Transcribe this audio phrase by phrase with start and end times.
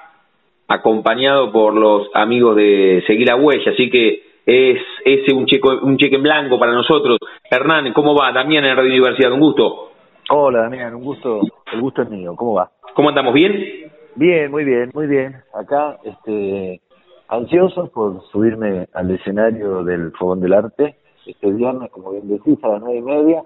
[0.69, 5.97] acompañado por los amigos de Seguir la Huella, así que es ese un cheque, un
[5.97, 7.19] cheque en blanco para nosotros.
[7.51, 8.33] Hernán, ¿cómo va?
[8.33, 9.91] Damián en Radio Universidad, un gusto.
[10.31, 11.41] Hola, Damián, un gusto,
[11.73, 12.71] el gusto es mío, ¿cómo va?
[12.95, 13.35] ¿Cómo andamos?
[13.35, 13.91] ¿Bien?
[14.15, 15.37] Bien, muy bien, muy bien.
[15.55, 16.81] Acá, este,
[17.29, 20.97] ansiosos por subirme al escenario del Fogón del Arte.
[21.31, 23.43] Este viernes, como bien decís, a las nueve y media,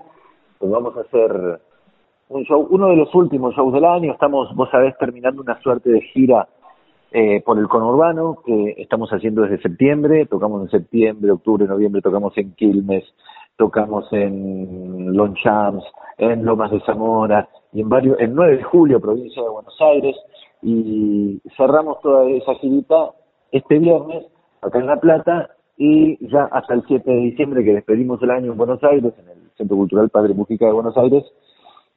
[0.58, 1.60] pues vamos a hacer
[2.28, 4.12] un show, uno de los últimos shows del año.
[4.12, 6.48] Estamos, vos sabés, terminando una suerte de gira
[7.12, 10.26] eh, por el conurbano que estamos haciendo desde septiembre.
[10.26, 13.04] Tocamos en septiembre, octubre, noviembre, tocamos en Quilmes,
[13.56, 15.84] tocamos en Longchamps,
[16.18, 20.16] en Lomas de Zamora y en varios, en 9 de julio, provincia de Buenos Aires
[20.62, 23.10] y cerramos toda esa girita
[23.52, 24.24] este viernes
[24.62, 28.52] acá en La Plata y ya hasta el 7 de diciembre que despedimos el año
[28.52, 31.24] en Buenos Aires, en el Centro Cultural Padre Música de Buenos Aires,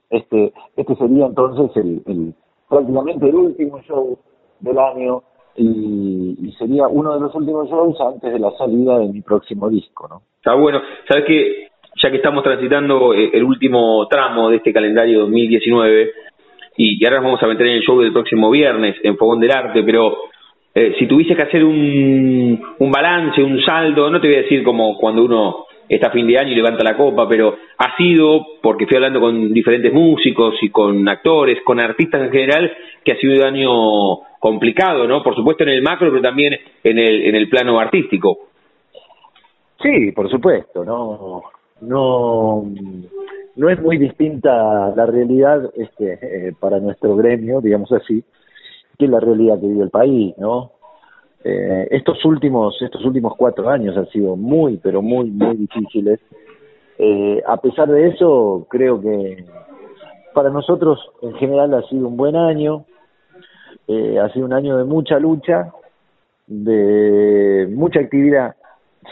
[0.09, 2.34] este, este sería entonces el, el
[2.69, 4.17] prácticamente el último show
[4.59, 5.23] del año
[5.57, 10.07] y, sería uno de los últimos shows antes de la salida de mi próximo disco,
[10.07, 10.22] ¿no?
[10.38, 10.81] Está bueno.
[11.07, 11.68] Sabes que
[12.01, 16.12] ya que estamos transitando eh, el último tramo de este calendario 2019,
[16.78, 19.51] y, ahora nos vamos a meter en el show del próximo viernes en Fogón del
[19.51, 20.16] Arte, pero
[20.79, 24.63] eh, si tuviese que hacer un, un balance, un saldo, no te voy a decir
[24.63, 28.45] como cuando uno está a fin de año y levanta la copa, pero ha sido,
[28.61, 32.71] porque estoy hablando con diferentes músicos y con actores, con artistas en general,
[33.03, 33.69] que ha sido un año
[34.39, 35.23] complicado, ¿no?
[35.23, 38.38] Por supuesto en el macro, pero también en el, en el plano artístico.
[39.81, 41.41] Sí, por supuesto, no,
[41.81, 42.63] no,
[43.55, 48.23] no es muy distinta la realidad este, eh, para nuestro gremio, digamos así,
[48.97, 50.72] que la realidad que vive el país, ¿no?
[51.44, 56.19] Eh, estos últimos estos últimos cuatro años han sido muy pero muy muy difíciles.
[56.97, 59.46] Eh, a pesar de eso creo que
[60.34, 62.86] para nosotros en general ha sido un buen año.
[63.88, 65.72] Eh, ha sido un año de mucha lucha
[66.47, 68.56] de mucha actividad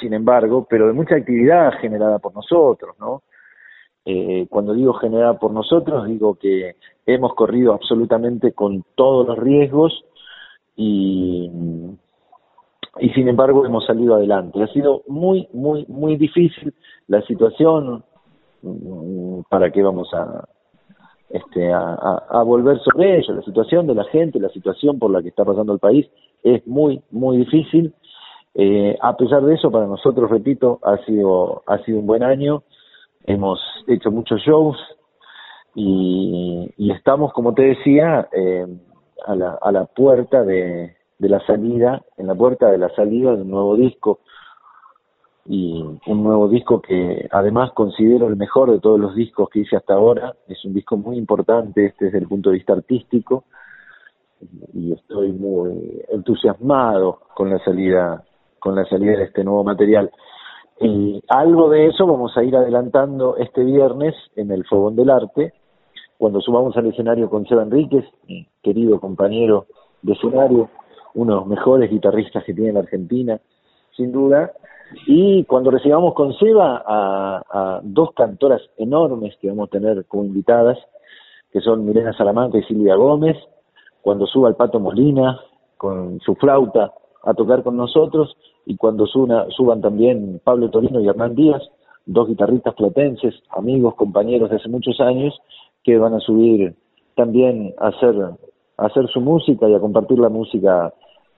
[0.02, 3.22] sin embargo pero de mucha actividad generada por nosotros no
[4.08, 6.76] eh, cuando digo generada por nosotros, digo que
[7.08, 10.06] hemos corrido absolutamente con todos los riesgos
[10.76, 11.50] y,
[13.16, 14.62] sin embargo hemos salido adelante.
[14.62, 16.74] Ha sido muy, muy, muy difícil
[17.08, 18.04] la situación.
[18.62, 20.48] Mm, ¿Para qué vamos a,
[21.30, 23.34] este, a, volver sobre ello?
[23.34, 26.08] La situación de la gente, la situación por la que está pasando el país
[26.44, 27.94] es muy, muy difícil.
[28.54, 32.64] Eh, a pesar de eso, para nosotros, repito, ha sido, ha sido un buen año
[33.26, 34.78] hemos hecho muchos shows
[35.74, 38.66] y, estamos, como te decía, eh,
[39.26, 43.36] a, la, a la puerta de, de la salida, en la puerta de la salida
[43.36, 44.20] de un nuevo disco
[45.48, 49.76] y un nuevo disco que además considero el mejor de todos los discos que hice
[49.76, 50.34] hasta ahora.
[50.48, 53.46] Es un disco muy importante este desde el punto de vista artístico
[54.74, 58.24] y estoy muy entusiasmado con la salida
[58.60, 60.12] con la salida de este nuevo material.
[60.80, 65.54] Y algo de eso vamos a ir adelantando este viernes en el Fogón del Arte,
[66.18, 69.66] cuando subamos al escenario con Seba Enríquez, mi querido compañero
[70.02, 70.70] de escenario,
[71.14, 73.40] uno de los mejores guitarristas que tiene la Argentina,
[73.96, 74.52] sin duda,
[75.08, 80.78] y cuando recibamos con Seba a, dos cantoras enormes que vamos a tener como invitadas,
[81.52, 83.38] que son Milena Salamanca y Silvia Gómez,
[84.02, 85.40] cuando suba el Pato Molina
[85.78, 86.94] con su flauta
[87.24, 91.62] a tocar con nosotros, y cuando suban también Pablo Torino y Hernán Díaz,
[92.06, 95.40] dos guitarristas platenses, amigos, compañeros de hace muchos años,
[95.84, 96.76] que van a subir
[97.16, 98.16] también a hacer,
[98.78, 100.94] a hacer su música y a compartir la música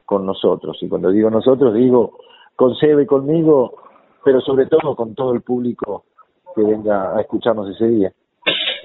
[0.05, 0.77] con nosotros.
[0.81, 2.13] Y cuando digo nosotros, digo
[2.55, 3.75] con Sebe, conmigo,
[4.23, 6.05] pero sobre todo con todo el público
[6.55, 8.13] que venga a escucharnos ese día.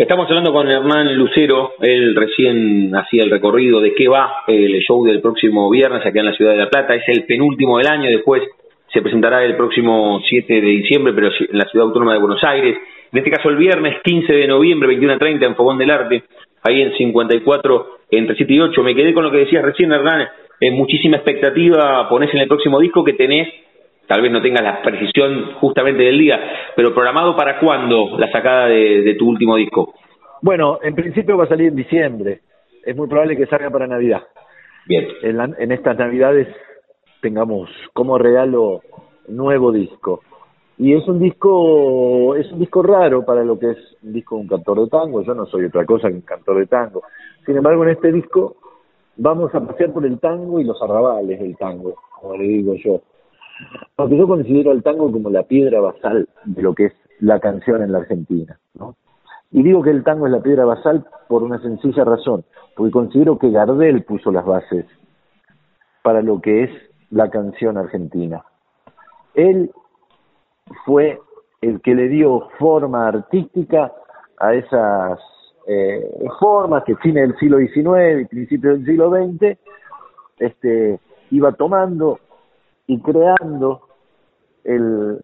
[0.02, 5.04] Estamos hablando con Hernán Lucero, él recién hacía el recorrido de qué va el show
[5.04, 8.10] del próximo viernes acá en la ciudad de La Plata, es el penúltimo del año,
[8.10, 8.42] después
[8.92, 12.78] se presentará el próximo 7 de diciembre, pero en la ciudad autónoma de Buenos Aires,
[13.12, 16.24] en este caso el viernes 15 de noviembre, 21 a 30 en Fogón del Arte,
[16.64, 18.82] ahí en 54 entre 7 y 8.
[18.82, 20.26] Me quedé con lo que decías recién, Hernán,
[20.58, 23.46] en muchísima expectativa ponés en el próximo disco que tenés
[24.12, 26.38] tal vez no tengas la precisión justamente del día,
[26.76, 29.94] pero programado para cuándo la sacada de, tu último disco?
[30.42, 32.42] Bueno, en principio va a salir en diciembre.
[32.84, 34.20] Es muy probable que salga para Navidad.
[34.86, 35.08] Bien.
[35.22, 36.46] En, estas Navidades
[37.22, 38.82] tengamos como regalo
[39.28, 40.20] nuevo disco.
[40.76, 44.42] Y es un disco, es un disco raro para lo que es un disco de
[44.42, 45.22] un cantor de tango.
[45.22, 47.02] Yo no soy otra cosa que un cantor de tango.
[47.46, 48.56] Sin embargo, en este disco
[49.16, 53.00] vamos a pasear por el tango y los arrabales del tango, como le digo yo.
[53.96, 57.82] Porque yo considero el tango como la piedra basal de lo que es la canción
[57.82, 58.96] en la Argentina, ¿no?
[59.50, 62.44] Y digo que el tango es la piedra basal por una sencilla razón,
[62.74, 64.86] porque considero que Gardel puso las bases
[66.02, 66.70] para lo que es
[67.10, 68.44] la canción argentina.
[69.34, 69.70] Él
[70.86, 71.20] fue
[71.60, 73.92] el que le dio forma artística
[74.38, 75.20] a esas
[75.66, 79.58] eh, formas que fines del siglo XIX y principios del siglo XX
[80.38, 80.98] este,
[81.30, 82.18] iba tomando
[82.86, 83.82] y creando
[84.64, 85.22] el,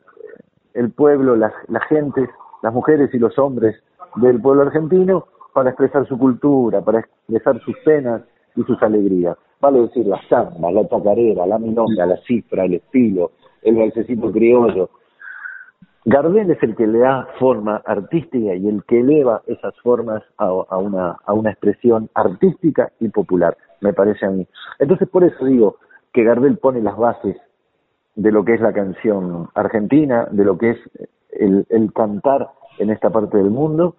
[0.75, 2.29] el pueblo, las, las gentes,
[2.63, 3.77] las mujeres y los hombres
[4.17, 8.23] del pueblo argentino para expresar su cultura, para expresar sus penas
[8.57, 9.37] y sus alegrías.
[9.61, 13.33] Vale decir, la samba, la tacarera, la milonga, la cifra, el estilo,
[13.63, 14.91] el balsecito criollo.
[16.05, 20.47] Gardel es el que le da forma artística y el que eleva esas formas a,
[20.47, 24.47] a, una, a una expresión artística y popular, me parece a mí.
[24.79, 25.77] Entonces, por eso digo
[26.13, 27.37] que Gardel pone las bases
[28.19, 30.79] de lo que es la canción argentina, de lo que es
[31.31, 32.49] el, cantar
[32.79, 33.95] en esta parte del mundo,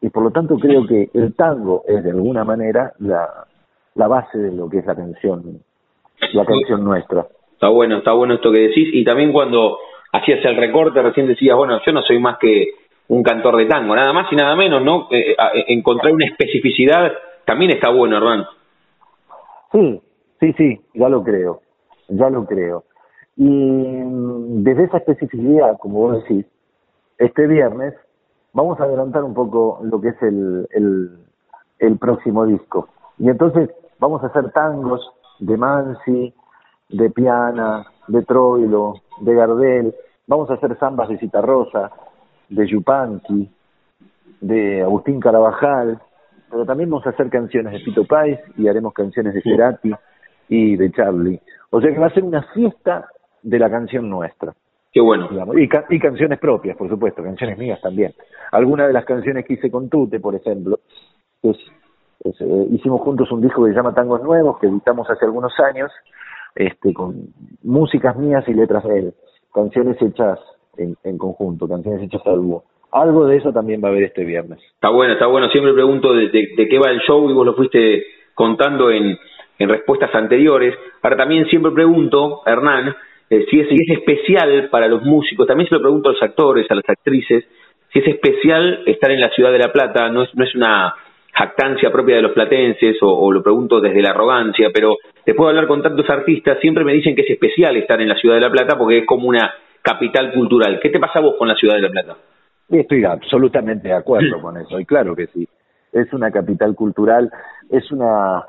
[0.00, 3.28] y por lo tanto creo que el tango es de alguna manera la,
[3.94, 5.60] la base de lo que es la canción,
[6.32, 7.26] la canción nuestra.
[7.52, 9.76] Está bueno, está bueno esto que decís, y también cuando
[10.12, 12.70] hacías el recorte recién decías, bueno, yo no soy más que
[13.08, 15.08] un cantor de tango, nada más y nada menos, ¿no?
[15.10, 17.12] Eh, eh, encontrar una especificidad
[17.44, 18.46] también está bueno, hermano.
[19.72, 20.00] Sí,
[20.40, 21.60] sí, sí, ya lo creo,
[22.08, 22.84] ya lo creo.
[23.38, 26.44] Y mm, desde esa especificidad, como vos decís,
[27.18, 27.94] este viernes
[28.52, 30.66] vamos a adelantar un poco lo que es el,
[31.78, 32.88] el, próximo disco.
[33.18, 33.70] Y entonces
[34.00, 35.00] vamos a hacer tangos
[35.38, 36.34] de Mansi,
[36.88, 39.94] de Piana, de Troilo, de Gardel,
[40.26, 41.92] vamos a hacer zambas de Citarrosa,
[42.48, 43.48] de Yupanqui,
[44.40, 46.00] de Agustín Carabajal,
[46.50, 49.92] pero también vamos a hacer canciones de Pito Páez y haremos canciones de Cerati
[50.48, 51.40] y de Charlie.
[51.70, 53.08] O sea que va a ser una fiesta
[53.42, 54.54] de la canción nuestra.
[54.92, 55.28] Qué bueno.
[55.54, 58.14] y, y, canciones propias, por supuesto, canciones mías también.
[58.52, 60.80] Algunas de las canciones que hice con Tute, por ejemplo,
[61.42, 61.56] es,
[62.24, 65.92] eh, hicimos juntos un disco que se llama Tangos Nuevos, que editamos hace algunos años,
[66.54, 67.28] este, con
[67.62, 69.14] músicas mías y letras de él,
[69.52, 70.38] canciones hechas
[70.76, 72.64] en, en conjunto, canciones hechas a dúo.
[72.90, 74.58] Algo de eso también va a haber este viernes.
[74.74, 75.50] Está bueno, está bueno.
[75.50, 78.02] Siempre pregunto de, de qué va el show y vos lo fuiste
[78.34, 79.18] contando en,
[79.58, 80.74] en respuestas anteriores.
[81.02, 82.94] Ahora también siempre pregunto, Hernán,
[83.30, 86.66] eh, si, es, es especial para los músicos, también se lo pregunto a los actores,
[86.70, 87.44] a las actrices,
[87.92, 90.94] si es especial estar en la ciudad de La Plata, no es, no es una
[91.32, 95.68] jactancia propia de los platenses o, lo pregunto desde la arrogancia, pero después de hablar
[95.68, 98.50] con tantos artistas, siempre me dicen que es especial estar en la ciudad de La
[98.50, 100.80] Plata porque es como una capital cultural.
[100.82, 102.16] ¿Qué te pasa vos con la ciudad de La Plata?
[102.68, 105.48] Estoy absolutamente de acuerdo con eso, y claro que sí.
[105.92, 107.30] Es una capital cultural,
[107.70, 108.44] es una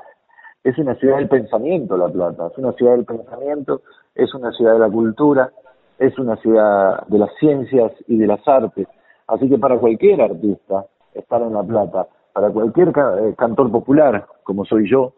[0.62, 3.82] es una ciudad del pensamiento La Plata, es una ciudad del pensamiento,
[4.14, 5.50] es una ciudad de la cultura,
[5.98, 8.86] es una ciudad de las ciencias y de las artes.
[9.26, 14.64] Así que para cualquier artista estar en La Plata, para cualquier eh, cantor popular como
[14.64, 15.12] soy yo,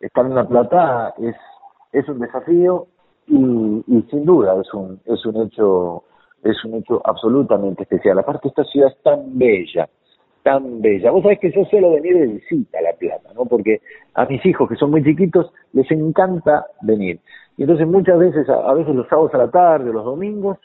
[0.00, 1.36] estar en La Plata es,
[1.92, 2.86] es un desafío
[3.26, 6.04] y, sin duda es un, es un hecho
[6.42, 8.18] es un hecho absolutamente especial.
[8.18, 9.88] Aparte esta ciudad es tan bella,
[10.42, 11.10] tan bella.
[11.10, 13.46] Vos sabés que yo suelo venir de visita a La Plata, ¿no?
[13.46, 13.80] Porque
[14.12, 17.18] a mis hijos, que son muy chiquitos, les encanta venir.
[17.56, 20.58] Y entonces muchas veces, a, veces los sábados a la tarde, los domingos,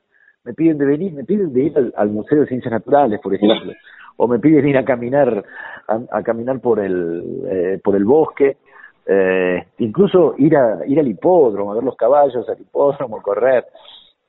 [0.43, 3.74] me piden de venir, me piden de ir al, Museo de Ciencias Naturales, por ejemplo,
[4.17, 5.43] o me piden ir a caminar,
[5.88, 8.58] a, caminar por el, eh, por el bosque,
[9.05, 13.65] eh, incluso ir a, ir al hipódromo, a ver los caballos, al hipódromo, correr.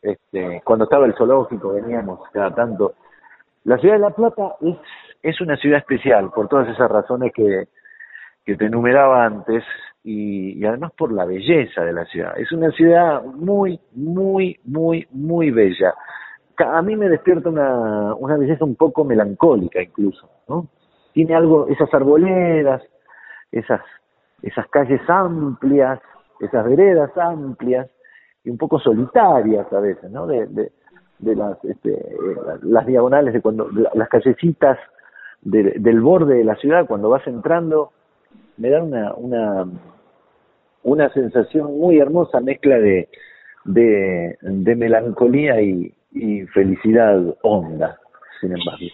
[0.02, 2.94] Este, cuando estaba el zoológico veníamos cada tanto.
[3.64, 4.76] La ciudad de La Plata es
[5.22, 7.68] es una ciudad especial por todas esas razones que,
[8.44, 9.64] que te enumeraba antes
[10.02, 12.38] y, además por la belleza de la ciudad.
[12.38, 15.94] Es una ciudad muy, muy, muy, muy bella.
[16.58, 20.68] A mí me despierta una, una belleza un poco melancólica incluso, ¿no?
[21.12, 22.82] tiene algo, esas arboledas,
[23.50, 23.80] esas,
[24.42, 26.00] esas calles amplias,
[26.40, 27.88] esas veredas amplias
[28.44, 30.26] y un poco solitarias a veces, ¿no?
[30.26, 30.72] De, de,
[31.18, 32.16] de las, este,
[32.62, 34.78] las diagonales de cuando, las callecitas
[35.42, 37.92] del borde de la ciudad cuando vas entrando,
[38.60, 39.66] me da una, una,
[40.82, 43.08] una sensación muy hermosa, mezcla de,
[43.64, 47.98] de, de melancolía y, y felicidad honda,
[48.40, 48.86] sin embargo.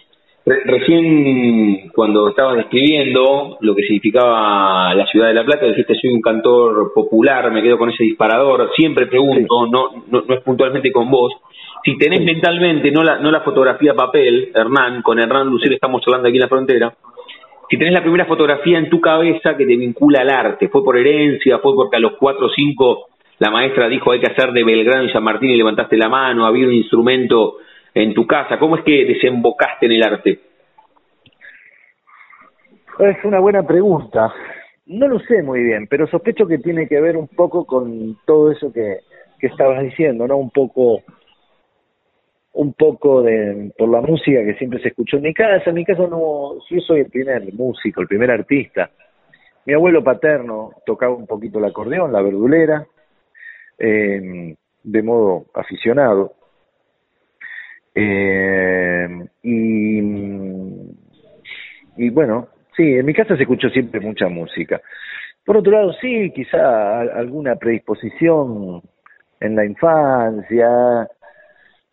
[0.45, 6.21] Recién cuando estabas describiendo lo que significaba la ciudad de La Plata, dijiste soy un
[6.21, 11.11] cantor popular, me quedo con ese disparador, siempre pregunto, no, no, no, es puntualmente con
[11.11, 11.33] vos,
[11.83, 16.29] si tenés mentalmente, no la, no la fotografía papel, Hernán, con Hernán Lucero estamos hablando
[16.29, 16.93] aquí en la frontera,
[17.69, 20.97] si tenés la primera fotografía en tu cabeza que te vincula al arte, fue por
[20.97, 23.07] herencia, fue porque a los cuatro o cinco
[23.39, 26.45] la maestra dijo hay que hacer de Belgrano y San Martín y levantaste la mano,
[26.45, 27.57] había un instrumento
[27.93, 30.39] en tu casa, ¿cómo es que desembocaste en el arte?
[32.99, 34.33] Es una buena pregunta.
[34.87, 38.51] No lo sé muy bien, pero sospecho que tiene que ver un poco con todo
[38.51, 38.99] eso que,
[39.39, 40.37] que estabas diciendo, ¿no?
[40.37, 41.03] Un poco
[42.57, 45.69] un poco de por la música que siempre se escuchó en mi casa.
[45.69, 48.89] En mi casa no, yo soy el primer músico, el primer artista.
[49.65, 52.87] Mi abuelo paterno tocaba un poquito el acordeón, la verdulera,
[53.77, 56.33] eh, de modo aficionado.
[57.93, 59.07] Eh,
[59.43, 59.99] y,
[61.97, 64.81] y bueno, sí, en mi casa se escuchó siempre mucha música.
[65.45, 68.81] Por otro lado, sí, quizá alguna predisposición
[69.39, 71.07] en la infancia,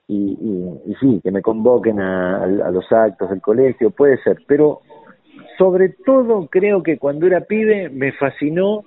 [0.06, 4.42] y, y, y, sí, que me convoquen a, a, los actos del colegio, puede ser,
[4.46, 4.80] pero
[5.56, 8.84] sobre todo creo que cuando era pibe me fascinó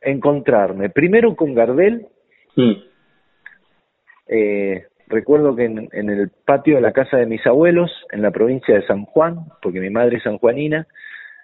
[0.00, 2.06] encontrarme, primero con Gardel,
[2.56, 2.72] mm.
[4.28, 8.30] eh, recuerdo que en, en, el patio de la casa de mis abuelos, en la
[8.30, 10.86] provincia de San Juan, porque mi madre es sanjuanina,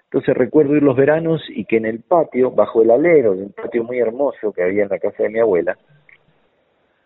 [0.05, 3.53] entonces recuerdo ir los veranos y que en el patio, bajo el alero de un
[3.53, 5.77] patio muy hermoso que había en la casa de mi abuela,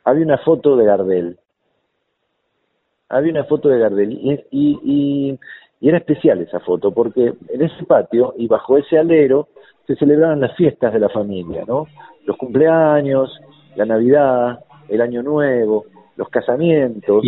[0.08, 1.38] había una foto de Gardel.
[3.10, 5.38] Había una foto de Gardel y, y,
[5.80, 9.48] y, era especial esa foto porque en ese patio y bajo ese alero
[9.86, 11.86] se celebraban las fiestas de la familia, ¿no?
[12.24, 13.38] Los cumpleaños,
[13.76, 15.84] la Navidad, el Año Nuevo,
[16.16, 17.24] los casamientos.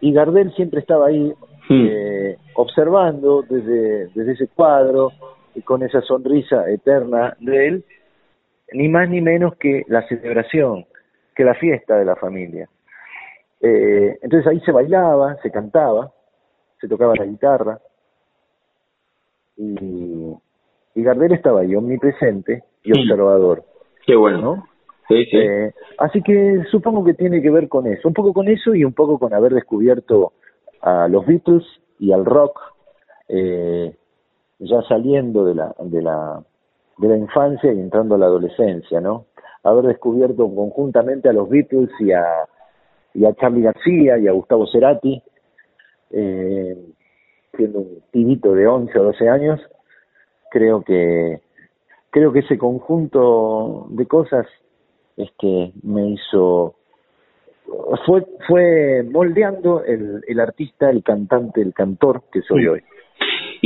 [0.00, 1.32] Y Gardel siempre estaba ahí
[1.70, 5.12] eh, observando desde, desde ese cuadro
[5.54, 7.84] y con esa sonrisa eterna de él,
[8.72, 10.86] ni más ni menos que la celebración
[11.36, 12.68] que la fiesta de la familia.
[13.60, 16.10] Eh, entonces ahí se bailaba, se cantaba,
[16.80, 17.78] se tocaba la guitarra
[19.56, 20.34] y,
[20.94, 23.64] y Gardel estaba ahí omnipresente y observador.
[24.06, 24.40] Qué bueno.
[24.40, 24.68] ¿no?
[25.08, 25.36] Sí, sí.
[25.36, 28.84] Eh, así que supongo que tiene que ver con eso, un poco con eso y
[28.84, 30.32] un poco con haber descubierto
[30.80, 31.64] a los Beatles
[31.98, 32.60] y al rock
[33.28, 33.94] eh,
[34.58, 36.42] ya saliendo de la, de la
[36.98, 39.26] de la infancia y entrando a la adolescencia, ¿no?
[39.66, 42.24] Haber descubierto conjuntamente a los Beatles y a,
[43.14, 45.22] y a Charlie García y a Gustavo Cerati,
[46.10, 46.76] eh,
[47.56, 49.60] siendo un pibito de 11 o 12 años,
[50.50, 51.40] creo que
[52.10, 54.46] creo que ese conjunto de cosas
[55.16, 56.76] es que me hizo
[58.06, 62.82] fue fue moldeando el, el artista, el cantante, el cantor que soy hoy.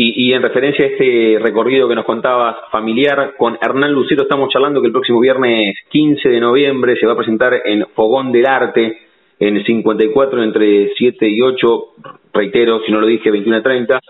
[0.03, 4.81] Y, en referencia a este recorrido que nos contabas familiar, con Hernán Lucero estamos charlando
[4.81, 8.97] que el próximo viernes 15 de noviembre se va a presentar en Fogón del Arte,
[9.39, 11.85] en el 54 entre 7 y 8,
[12.33, 14.01] reitero, si no lo dije, 21 a 30.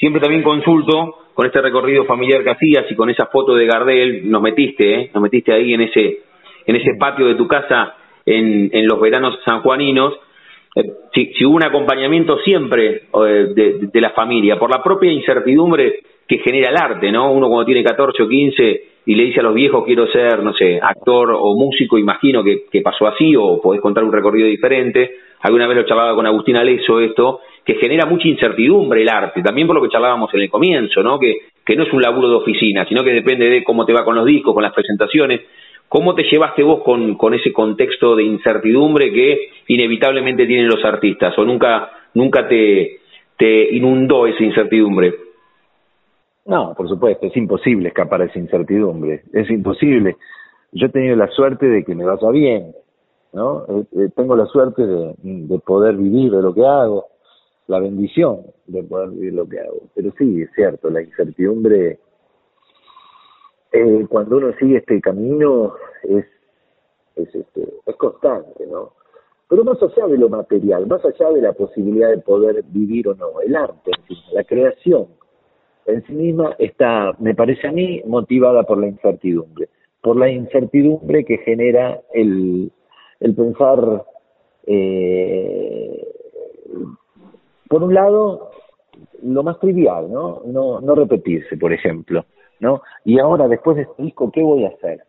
[0.00, 4.28] Siempre también consulto con este recorrido familiar que hacías y con esa foto de Gardel,
[4.28, 5.10] nos metiste, ¿eh?
[5.14, 6.22] nos metiste ahí en ese,
[6.66, 10.12] en ese patio de tu casa en, en los veranos sanjuaninos
[11.14, 16.00] si, si, hubo un acompañamiento siempre eh, de, de, la familia, por la propia incertidumbre
[16.28, 17.32] que genera el arte, ¿no?
[17.32, 20.52] Uno cuando tiene 14 o 15 y le dice a los viejos quiero ser, no
[20.52, 25.12] sé, actor o músico, imagino que, que pasó así o podés contar un recorrido diferente.
[25.40, 29.66] Alguna vez lo charlaba con Agustín Aleso esto, que genera mucha incertidumbre el arte, también
[29.66, 31.18] por lo que charlábamos en el comienzo, ¿no?
[31.18, 34.04] Que, que no es un laburo de oficina, sino que depende de cómo te va
[34.04, 35.42] con los discos, con las presentaciones.
[35.88, 41.38] ¿Cómo te llevaste vos con, con ese contexto de incertidumbre que inevitablemente tienen los artistas?
[41.38, 42.98] ¿O nunca, nunca te,
[43.70, 45.14] inundó esa incertidumbre?
[46.46, 50.16] No, por supuesto, es imposible escapar de esa incertidumbre, es imposible.
[50.72, 52.72] Yo he tenido la suerte de que me vaya bien,
[53.32, 53.64] ¿no?
[53.68, 57.06] Eh, eh, tengo la suerte de, de poder vivir de lo que hago,
[57.68, 59.82] la bendición de poder vivir lo que hago.
[59.94, 61.98] Pero sí, es cierto, la incertidumbre
[63.76, 66.24] eh, cuando uno sigue este camino es,
[67.16, 68.92] es, este, es constante, ¿no?
[69.48, 73.14] Pero más allá de lo material, más allá de la posibilidad de poder vivir o
[73.14, 73.92] no, el arte,
[74.32, 75.06] la creación
[75.86, 79.68] en sí misma está, me parece a mí, motivada por la incertidumbre,
[80.02, 82.72] por la incertidumbre que genera el,
[83.20, 84.04] el pensar,
[84.66, 86.08] eh,
[87.68, 88.50] por un lado,
[89.22, 90.42] lo más trivial, ¿no?
[90.44, 90.80] ¿no?
[90.80, 92.24] No repetirse, por ejemplo,
[92.60, 92.82] ¿no?
[93.04, 95.02] Y ahora, después de este disco, ¿qué voy a hacer?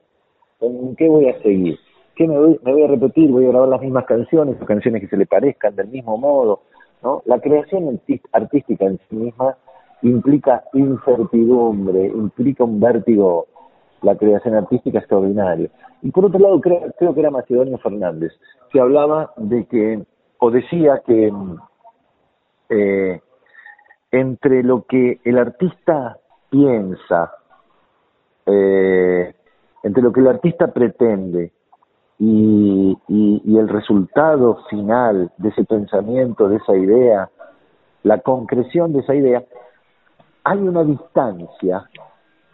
[0.62, 1.80] ¿En qué voy a seguir?
[2.16, 3.32] ¿Qué me voy, me voy a repetir?
[3.32, 6.62] ¿Voy a grabar las mismas canciones, canciones que se le parezcan del mismo modo?
[7.04, 7.22] ¿no?
[7.25, 8.00] La creación
[8.32, 9.56] artística en sí misma
[10.01, 13.48] implica incertidumbre, implica un vértigo,
[14.01, 15.70] la creación artística extraordinario.
[16.01, 18.32] Y por otro lado, creo, creo que era Macedonio Fernández,
[18.72, 20.04] que hablaba de que,
[20.39, 21.32] o decía que
[22.70, 23.22] eh,
[24.12, 26.18] entre lo que el artista
[26.50, 27.34] piensa,
[28.48, 29.34] eh,
[29.84, 31.51] entre lo que el artista pretende
[32.20, 37.30] y, y, el resultado final de ese pensamiento, de esa idea,
[38.04, 39.44] la concreción de esa idea,
[40.44, 41.88] hay una distancia,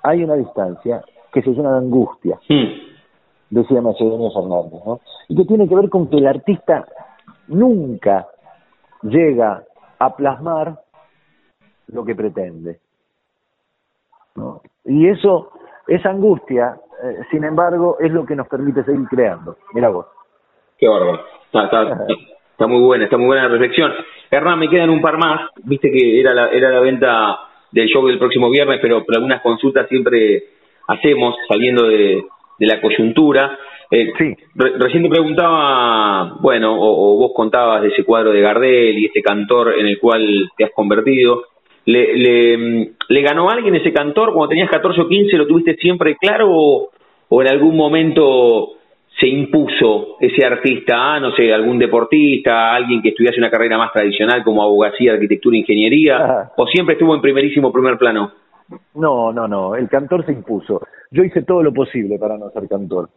[0.02, 2.38] hay una distancia que se llama angustia,
[3.50, 5.00] decía Macedonio Fernández, ¿no?
[5.30, 6.86] Y que tiene que ver con que el artista
[7.48, 8.28] nunca
[9.04, 9.64] llega
[10.00, 10.80] a plasmar
[11.88, 12.80] lo que pretende.
[14.36, 14.62] ¿no?
[14.86, 15.52] Y eso,
[15.88, 19.58] esa angustia, eh, sin embargo, es lo que nos permite seguir creando.
[19.74, 20.06] Mira vos.
[20.78, 21.24] Qué bárbaro.
[21.46, 23.92] Está, está, muy buena, está muy buena la reflexión.
[24.32, 25.50] Hernán, me quedan un par más.
[25.64, 27.40] Viste que era la, era la venta
[27.72, 30.44] del show del próximo viernes, pero, pero algunas consultas siempre
[30.88, 32.24] hacemos saliendo de,
[32.60, 33.58] de la coyuntura.
[33.92, 34.36] Eh, sí.
[34.56, 39.76] recién te preguntaba, bueno, o, vos contabas de ese cuadro de Gardel y este cantor
[39.78, 41.44] en el cual te has convertido.
[41.86, 45.38] ¿Le, le, le ganó alguien ese cantor cuando tenías 14 o 15?
[45.38, 46.90] ¿Lo tuviste siempre claro o,
[47.30, 48.74] o en algún momento
[49.20, 54.44] se impuso ese artista, no sé, algún deportista, alguien que estudiase una carrera más tradicional
[54.44, 58.32] como abogacía, arquitectura, ingeniería, o siempre estuvo en primerísimo primer plano?
[58.96, 60.82] No, no, no, el cantor se impuso.
[61.12, 63.10] Yo hice todo lo posible para no ser cantor.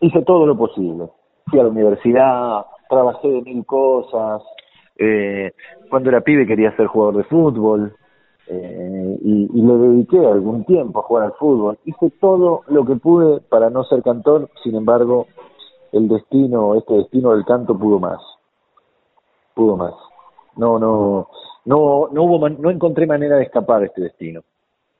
[0.00, 1.06] Hice todo lo posible.
[1.46, 4.42] Fui a la universidad, trabajé de mil cosas.
[5.00, 5.52] Eh,
[5.88, 7.94] cuando era pibe quería ser jugador de fútbol.
[8.46, 11.78] Eh, y, y le dediqué algún tiempo a jugar al fútbol.
[11.84, 15.28] Hice todo lo que pude para no ser cantor, sin embargo,
[15.92, 18.20] el destino, este destino del canto pudo más.
[19.54, 19.94] Pudo más.
[20.56, 21.28] No, no,
[21.64, 24.40] no, no hubo, no encontré manera de escapar de este destino.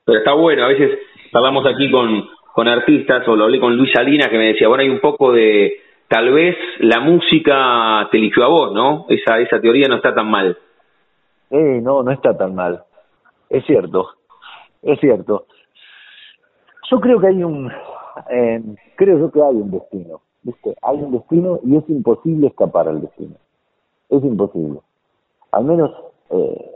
[0.04, 0.98] Pero está bueno, a veces
[1.32, 4.82] hablamos aquí con, con artistas, o lo hablé con Luis Salinas, que me decía, bueno,
[4.82, 5.72] hay un poco de,
[6.10, 9.06] tal vez la música te eligió a vos, ¿no?
[9.08, 10.58] Esa, esa teoría no está tan mal.
[11.50, 12.82] Eh, no, no está tan mal.
[13.48, 14.08] Es cierto,
[14.82, 15.46] es cierto.
[16.90, 17.70] Yo creo que hay un,
[18.28, 18.60] eh,
[18.96, 20.74] creo yo que hay un destino, ¿viste?
[20.82, 23.36] Hay un destino y es imposible escapar al destino.
[24.08, 24.80] Es imposible.
[25.52, 25.92] Al menos
[26.30, 26.70] eh,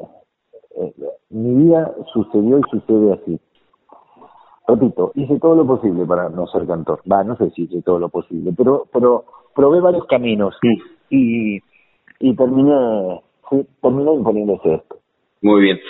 [0.77, 0.95] eh,
[1.31, 3.41] mi vida sucedió y sucede así.
[4.67, 7.01] Repito, hice todo lo posible para no ser cantor.
[7.11, 9.25] Va, no sé si hice todo lo posible, pero pero
[9.55, 10.57] probé varios caminos
[11.11, 11.61] y
[12.21, 14.97] y terminé sí, terminé imponiéndose esto.
[15.43, 15.81] Muy bien.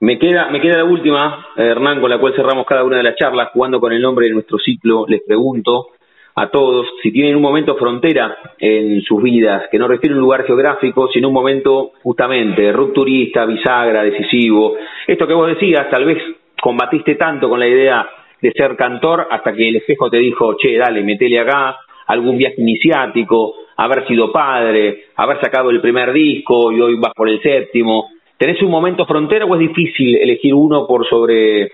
[0.00, 3.16] Me queda, me queda la última, Hernán, con la cual cerramos cada una de las
[3.16, 5.04] charlas, jugando con el nombre de nuestro ciclo.
[5.06, 5.88] Les pregunto
[6.36, 10.22] a todos si tienen un momento frontera en sus vidas, que no refiere a un
[10.22, 14.76] lugar geográfico, sino un momento justamente rupturista, bisagra, decisivo.
[15.06, 16.22] Esto que vos decías, tal vez
[16.60, 18.08] combatiste tanto con la idea
[18.40, 22.56] de ser cantor hasta que el espejo te dijo, che, dale, metele acá, algún viaje
[22.58, 28.10] iniciático, haber sido padre, haber sacado el primer disco y hoy vas por el séptimo.
[28.36, 31.70] ¿Tenés un momento frontera o es difícil elegir uno por sobre,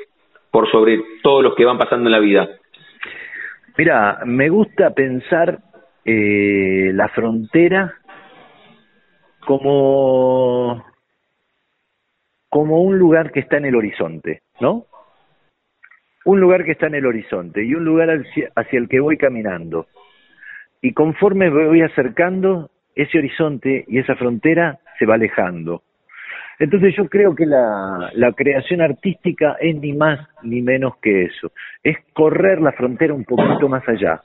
[0.51, 2.49] por sobre todos los que van pasando en la vida?
[3.79, 5.59] Mira, me gusta pensar
[6.05, 7.95] eh, la frontera
[9.47, 10.85] como,
[12.57, 14.87] como un lugar que está en el horizonte, ¿no?
[16.25, 19.89] Un lugar que está en el horizonte y un lugar hacia el que voy caminando.
[20.81, 25.83] Y conforme me voy acercando, ese horizonte y esa frontera se va alejando.
[26.59, 31.53] Entonces yo creo que la, la, creación artística es ni más ni menos que eso,
[31.83, 34.23] es correr la frontera un poquito más allá,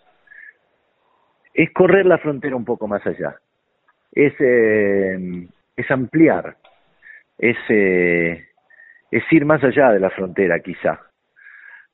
[1.54, 3.36] es correr la frontera un poco más allá,
[4.14, 6.56] es, eh, es ampliar,
[7.42, 8.46] es, eh,
[9.12, 11.02] es ir más allá de la frontera quizá,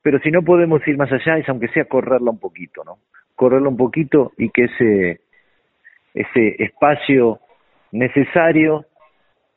[0.04, 3.00] pero si no podemos ir más allá es aunque sea correrla un poquito, ¿no?
[3.38, 5.22] correrlo un poquito y que ese,
[6.14, 7.40] ese espacio
[7.92, 8.86] necesario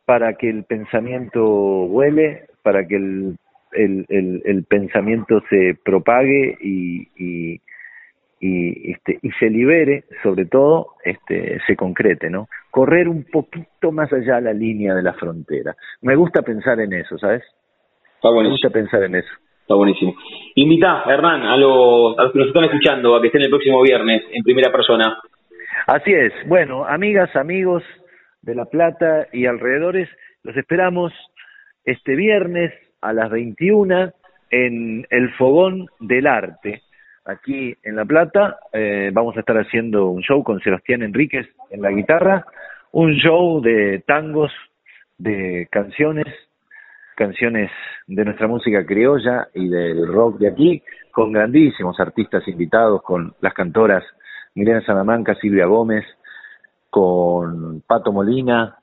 [0.05, 3.37] para que el pensamiento vuele, para que el,
[3.73, 7.61] el, el, pensamiento se propague y, y,
[8.41, 12.49] y, este, y se libere, sobre todo, este, se concrete, ¿no?
[12.71, 15.75] correr un poquito más allá de la línea de la frontera.
[16.03, 17.43] Me gusta pensar en eso, ¿sabes?
[18.15, 19.31] Está Me gusta pensar en eso.
[19.63, 20.15] Está buenísimo.
[20.55, 23.83] Invita, Hernán, a los, a los que nos están escuchando a que estén el próximo
[23.83, 25.19] viernes en primera persona.
[25.87, 26.33] Así es.
[26.47, 27.83] Bueno, amigas, amigos
[28.43, 30.09] de La Plata y alrededores,
[30.43, 31.13] los esperamos
[31.85, 34.13] este viernes a las 21
[34.51, 36.83] en el Fogón del Arte,
[37.25, 38.59] aquí en La Plata.
[38.73, 42.45] Eh, vamos a estar haciendo un show con Sebastián Enríquez en la guitarra,
[42.93, 44.53] un show de tangos,
[45.19, 46.27] de canciones,
[47.17, 47.71] canciones
[48.07, 53.55] de nuestra música criolla y del rock de aquí, con grandísimos artistas invitados, con las
[53.55, 54.05] cantoras
[54.55, 56.05] Milena Salamanca, Silvia Gómez,
[56.89, 58.80] con Pato Molina,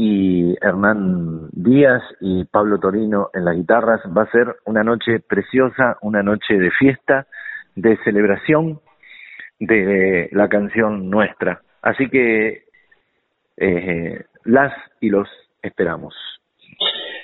[0.00, 4.00] y Hernán Díaz y Pablo Torino en las guitarras.
[4.16, 7.26] Va a ser una noche preciosa, una noche de fiesta,
[7.74, 8.78] de celebración
[9.58, 11.62] de la canción nuestra.
[11.82, 12.62] Así que
[13.56, 15.28] eh, las y los
[15.60, 16.14] esperamos.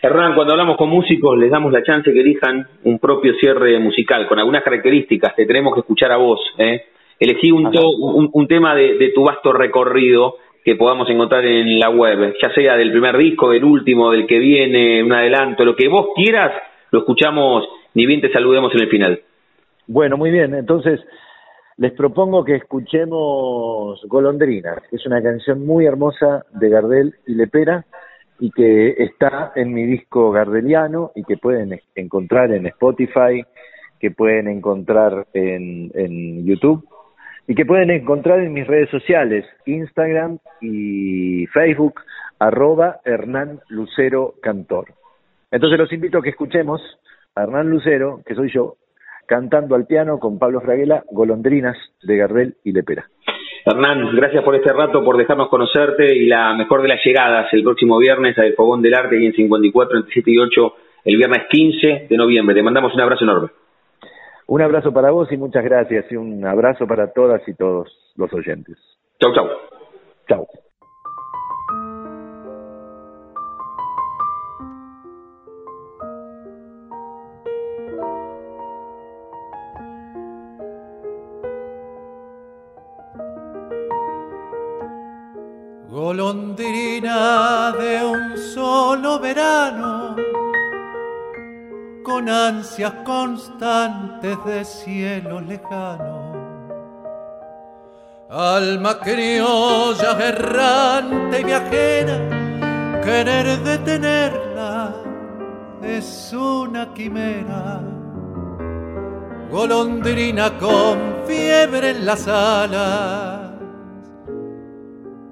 [0.03, 4.27] Hernán, cuando hablamos con músicos les damos la chance que elijan un propio cierre musical
[4.27, 5.37] con algunas características.
[5.37, 6.41] Te tenemos que escuchar a vos.
[6.59, 6.87] ¿eh?
[7.21, 7.71] Elegí un,
[8.33, 12.77] un, tema de, de tu vasto recorrido que podamos encontrar en la web, ya sea
[12.77, 16.53] del primer disco, del último, del que viene, un adelanto, lo que vos quieras,
[16.91, 19.21] lo escuchamos, ni bien te saludemos en el final.
[19.87, 21.01] Bueno, muy bien, entonces
[21.77, 27.85] les propongo que escuchemos Golondrinas, que es una canción muy hermosa de Gardel y Lepera
[28.41, 33.45] y que está en mi disco gardeliano y que pueden encontrar en Spotify,
[34.01, 36.89] que pueden encontrar en, en YouTube
[37.47, 42.01] y que pueden encontrar en mis redes sociales, Instagram y Facebook,
[42.39, 44.87] arroba Hernán Lucero Cantor.
[45.51, 46.81] Entonces los invito a que escuchemos
[47.35, 48.77] a Hernán Lucero, que soy yo,
[49.27, 53.07] cantando al piano con Pablo Fraguela, Golondrinas de Gardel y Lepera.
[53.67, 57.63] Hernán, gracias por este rato, por dejarnos conocerte y la mejor de las llegadas el
[57.63, 60.75] próximo viernes al Fogón del Arte, aquí en 54, entre 7 y 8,
[61.07, 62.55] el viernes 15 de noviembre.
[62.55, 63.49] Te mandamos un abrazo enorme.
[64.47, 68.33] Un abrazo para vos y muchas gracias y un abrazo para todas y todos los
[68.33, 68.77] oyentes.
[69.21, 69.49] Chau, chau.
[70.29, 70.47] Chau.
[92.15, 96.33] Con ansias constantes de cielo lejano.
[98.31, 102.17] Alma criolla, errante y viajera,
[103.03, 104.95] querer detenerla
[105.83, 107.81] es una quimera.
[109.51, 113.51] Golondrina con fiebre en las alas,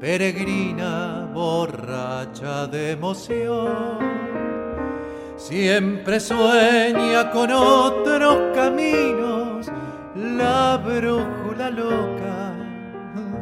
[0.01, 4.21] peregrina borracha de emoción
[5.42, 9.66] siempre sueña con otros caminos
[10.14, 12.55] la brújula loca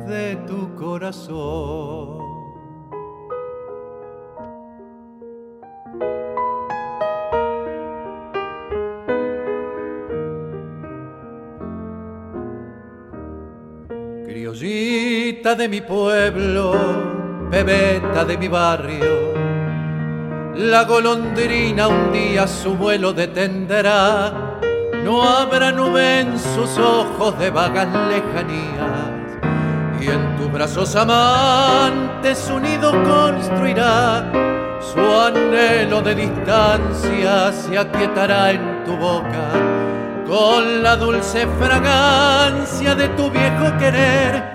[0.06, 2.20] de tu corazón.
[14.24, 16.72] Criollita de mi pueblo,
[17.50, 19.09] bebeta de mi barrio
[20.60, 24.58] la golondrina un día su vuelo detendrá,
[25.02, 29.40] no habrá nube en sus ojos de vagas lejanías,
[29.98, 34.30] y en tus brazos amantes su nido construirá,
[34.80, 39.48] su anhelo de distancia se aquietará en tu boca,
[40.26, 44.52] con la dulce fragancia de tu viejo querer,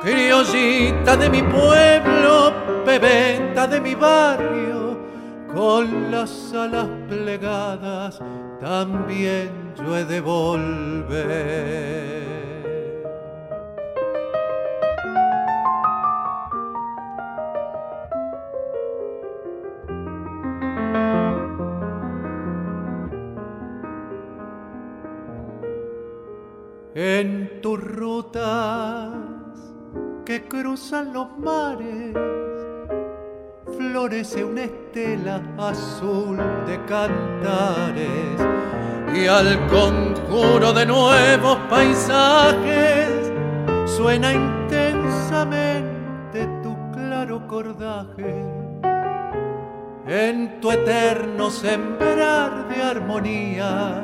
[0.00, 2.54] criollita de mi pueblo,
[2.86, 4.79] bebeta de mi barrio
[5.54, 8.20] con las alas plegadas
[8.60, 12.20] también yo he de volver.
[26.94, 29.14] En tus rutas
[30.24, 31.99] que cruzan los mares
[34.10, 38.40] florece una estela azul de cantares
[39.14, 43.30] y al conjuro de nuevos paisajes
[43.86, 48.34] suena intensamente tu claro cordaje.
[50.08, 54.02] En tu eterno sembrar de armonías,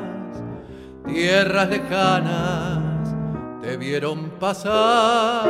[1.05, 3.13] tierras lejanas
[3.61, 5.49] te vieron pasar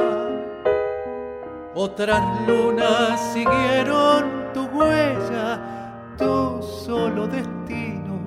[1.76, 5.60] otras lunas siguieron tu huella,
[6.17, 8.17] tu solo destino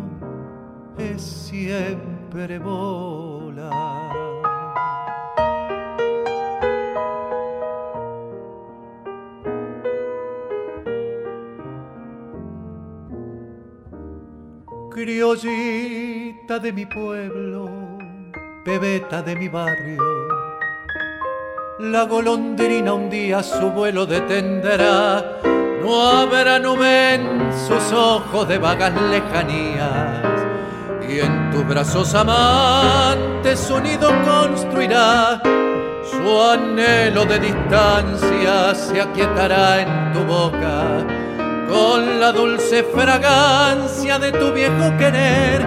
[0.96, 4.10] es siempre volar.
[14.90, 17.68] Criollita de mi pueblo,
[18.64, 20.02] pebeta de mi barrio,
[21.80, 25.40] la golondrina un día su vuelo detendrá,
[25.80, 30.22] no habrá nube en sus ojos de vagas lejanías,
[31.08, 35.40] y en tus brazos amantes su nido construirá,
[36.10, 41.06] su anhelo de distancia se aquietará en tu boca
[41.70, 45.64] con la dulce fragancia de tu viejo querer,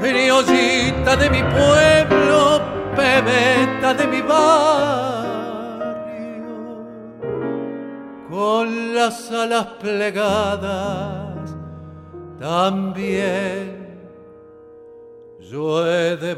[0.00, 2.60] criollita de mi pueblo,
[2.94, 5.33] pebeta de mi barrio,
[8.34, 11.54] con las alas plegadas.
[12.40, 13.86] También
[15.38, 16.34] yo he de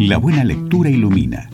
[0.00, 1.50] La buena lectura ilumina.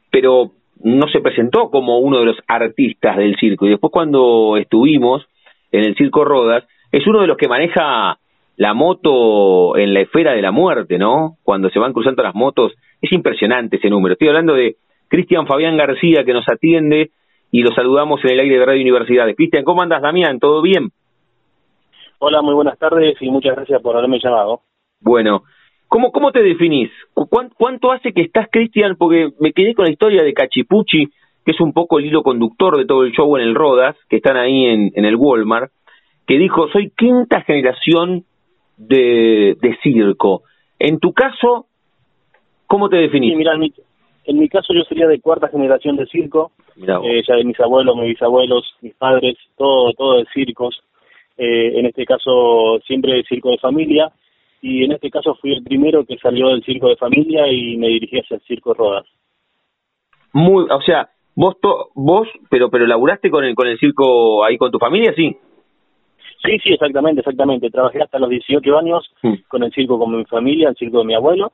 [0.09, 0.49] pero
[0.83, 3.67] no se presentó como uno de los artistas del circo.
[3.67, 5.23] Y después cuando estuvimos
[5.71, 8.17] en el Circo Rodas, es uno de los que maneja
[8.57, 11.37] la moto en la esfera de la muerte, ¿no?
[11.43, 14.13] Cuando se van cruzando las motos es impresionante ese número.
[14.13, 17.11] Estoy hablando de Cristian Fabián García que nos atiende
[17.51, 19.35] y lo saludamos en el aire de Radio Universidades.
[19.35, 20.39] Cristian, ¿cómo andas, Damián?
[20.39, 20.89] ¿Todo bien?
[22.19, 24.61] Hola, muy buenas tardes y muchas gracias por haberme llamado.
[25.01, 25.43] Bueno,
[25.87, 26.89] ¿cómo, cómo te definís?
[27.13, 28.95] ¿Cuánto hace que estás, Cristian?
[28.97, 31.09] Porque me quedé con la historia de Cachipucci,
[31.45, 34.15] que es un poco el hilo conductor de todo el show en el Rodas, que
[34.15, 35.71] están ahí en, en el Walmart,
[36.25, 38.23] que dijo, soy quinta generación
[38.77, 40.43] de, de circo.
[40.79, 41.67] En tu caso,
[42.67, 43.31] ¿Cómo te definís?
[43.31, 47.43] Sí, mira, en mi, caso yo sería de cuarta generación de circo, eh, ya de
[47.43, 50.81] mis abuelos, mis bisabuelos, mis padres, todo, todo de circos.
[51.37, 54.09] Eh, en este caso siempre de circo de familia
[54.61, 57.87] y en este caso fui el primero que salió del circo de familia y me
[57.87, 59.05] dirigí hacia el circo Rodas.
[60.31, 61.55] Muy, o sea, vos
[61.93, 65.35] vos pero pero laburaste con el con el circo ahí con tu familia, sí.
[66.45, 67.69] Sí, sí, exactamente, exactamente.
[67.69, 69.33] Trabajé hasta los 18 años mm.
[69.47, 71.51] con el circo con mi familia, el circo de mi abuelo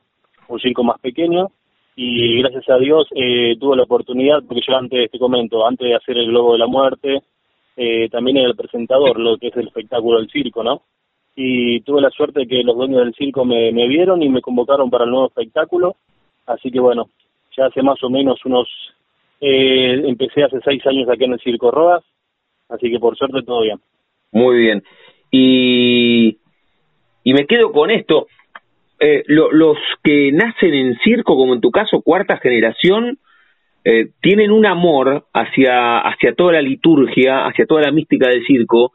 [0.52, 1.48] un circo más pequeño
[1.96, 5.94] y gracias a Dios eh, tuve la oportunidad, porque yo antes, te comento, antes de
[5.94, 7.22] hacer el Globo de la Muerte,
[7.76, 10.82] eh, también era el presentador, lo que es el espectáculo del circo, ¿no?
[11.34, 14.40] Y tuve la suerte de que los dueños del circo me, me vieron y me
[14.40, 15.96] convocaron para el nuevo espectáculo,
[16.46, 17.08] así que bueno,
[17.56, 18.68] ya hace más o menos unos,
[19.40, 22.04] eh, empecé hace seis años aquí en el Circo Rodas,
[22.68, 23.78] así que por suerte todo bien.
[24.32, 24.82] Muy bien.
[25.30, 26.38] Y,
[27.22, 28.26] y me quedo con esto,
[28.98, 33.18] eh, los que nacen en circo, como en tu caso, cuarta generación,
[33.84, 38.92] eh, tienen un amor hacia, hacia toda la liturgia, hacia toda la mística del circo,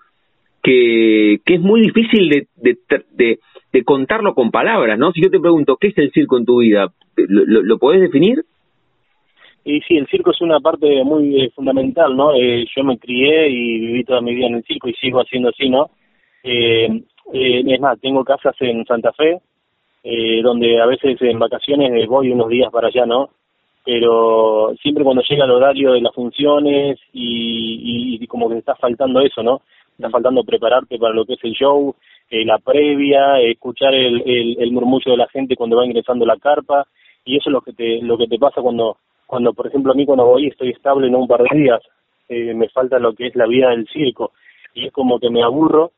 [0.64, 3.40] que, que es muy difícil de, de,
[3.72, 5.12] de, contarlo con palabras, ¿no?
[5.12, 6.92] Si yo te pregunto, ¿qué es el circo en tu vida?
[7.16, 8.44] ¿Lo, lo, podés definir?
[9.68, 12.34] Y sí, el circo es una parte muy eh, fundamental, ¿no?
[12.34, 15.50] Eh, yo me crié y viví toda mi vida en el circo y sigo haciendo
[15.50, 15.90] así, ¿no?
[16.42, 17.04] Eh,
[17.34, 19.42] es más, tengo casas en Santa Fe,
[20.42, 23.32] donde a veces en vacaciones voy unos días para allá, ¿no?
[23.84, 29.20] Pero siempre cuando llega el horario de las funciones y, y, como que está faltando
[29.20, 29.64] eso, ¿no?
[29.98, 31.94] Está faltando prepararte para lo que es el show,
[32.30, 36.88] la previa, escuchar el, el, el murmullo de la gente cuando va ingresando la carpa,
[37.26, 38.96] y eso es lo que te, lo que te pasa cuando
[39.28, 41.82] cuando, por ejemplo, a mí cuando voy estoy estable en un par de días,
[42.30, 44.32] eh, me falta lo que es la vida del circo
[44.74, 45.92] y es como que me aburro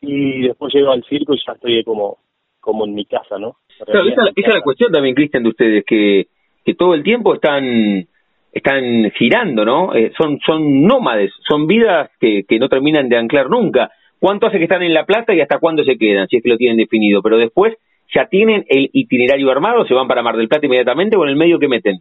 [0.00, 2.18] y después llego al circo y ya estoy como
[2.60, 3.56] como en mi casa, ¿no?
[3.84, 6.28] Claro, esa, es la cuestión también, Cristian, de ustedes, que,
[6.64, 8.06] que todo el tiempo están
[8.50, 9.94] están girando, ¿no?
[9.94, 13.92] Eh, son son nómades, son vidas que, que no terminan de anclar nunca.
[14.18, 16.48] ¿Cuánto hace que están en La Plata y hasta cuándo se quedan, si es que
[16.48, 17.20] lo tienen definido?
[17.20, 17.74] Pero después,
[18.14, 19.86] ¿ya tienen el itinerario armado?
[19.86, 22.00] ¿Se van para Mar del Plata inmediatamente o en el medio que meten?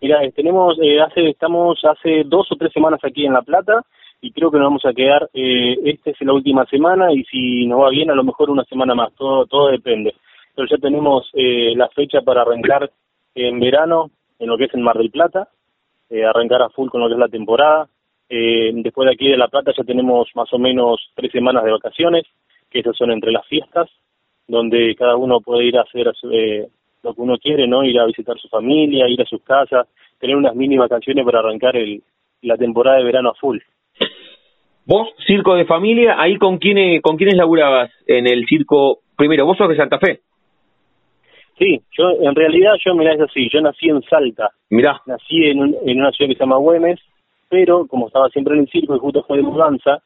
[0.00, 3.84] Mira, tenemos, eh, hace, estamos hace dos o tres semanas aquí en La Plata
[4.22, 7.66] y creo que nos vamos a quedar, eh, esta es la última semana y si
[7.66, 10.14] nos va bien a lo mejor una semana más, todo, todo depende.
[10.54, 12.90] Pero ya tenemos eh, la fecha para arrancar
[13.34, 15.48] en verano en lo que es el Mar del Plata,
[16.08, 17.86] eh, arrancar a full con lo que es la temporada.
[18.28, 21.72] Eh, después de aquí de La Plata ya tenemos más o menos tres semanas de
[21.72, 22.24] vacaciones,
[22.70, 23.90] que esas son entre las fiestas,
[24.48, 26.68] donde cada uno puede ir a hacer eh,
[27.02, 27.84] lo que uno quiere, ¿no?
[27.84, 31.76] Ir a visitar su familia, ir a sus casas, tener unas mínimas canciones para arrancar
[31.76, 32.02] el,
[32.42, 33.58] la temporada de verano a full.
[34.86, 39.56] Vos, circo de familia, ahí con quiénes, con quiénes laburabas en el circo, primero, vos
[39.56, 40.20] sos de Santa Fe.
[41.58, 44.50] Sí, yo en realidad yo mirá es así, yo nací en Salta.
[44.70, 45.00] Mirá.
[45.06, 46.98] Nací en, en una ciudad que se llama Güemes,
[47.50, 49.98] pero como estaba siempre en el circo y justo fue de mudanza,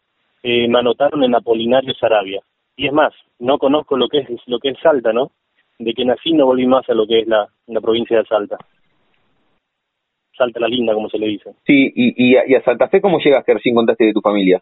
[0.42, 2.40] eh, me anotaron en Apolinario Sarabia.
[2.76, 5.30] Y es más, no conozco lo que es lo que es Salta, ¿no?
[5.78, 8.56] De que nací no volví más a lo que es la, la provincia de Salta.
[10.37, 11.52] Salta la linda, como se le dice.
[11.64, 13.54] Sí, y, y, a, y a Santa Fe, ¿cómo llegaste?
[13.54, 14.60] Recién contaste de tu familia.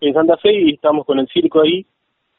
[0.00, 1.84] En Santa Fe y estamos con el circo ahí,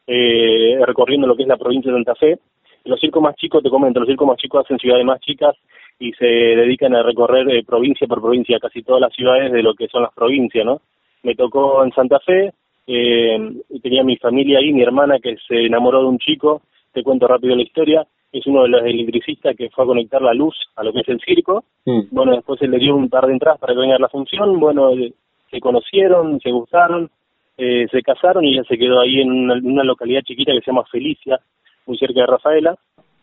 [0.08, 2.40] eh, recorriendo lo que es la provincia de Santa Fe.
[2.84, 5.56] Los circos más chicos, te comento, los circos más chicos hacen ciudades más chicas
[6.00, 9.76] y se dedican a recorrer eh, provincia por provincia, casi todas las ciudades de lo
[9.76, 10.82] que son las provincias, ¿no?
[11.22, 12.52] Me tocó en Santa Fe,
[12.88, 17.28] eh, tenía mi familia ahí, mi hermana que se enamoró de un chico te cuento
[17.28, 20.84] rápido la historia, es uno de los electricistas que fue a conectar la luz a
[20.84, 21.66] lo que es el circo.
[21.86, 22.02] Mm.
[22.12, 24.60] Bueno, después se le dio un par de entradas para que venga la función.
[24.60, 25.14] Bueno, eh,
[25.50, 27.10] se conocieron, se gustaron,
[27.58, 30.86] eh, se casaron y ella se quedó ahí en una, localidad chiquita que se llama
[30.90, 31.40] Felicia,
[31.86, 32.76] muy cerca de Rafaela.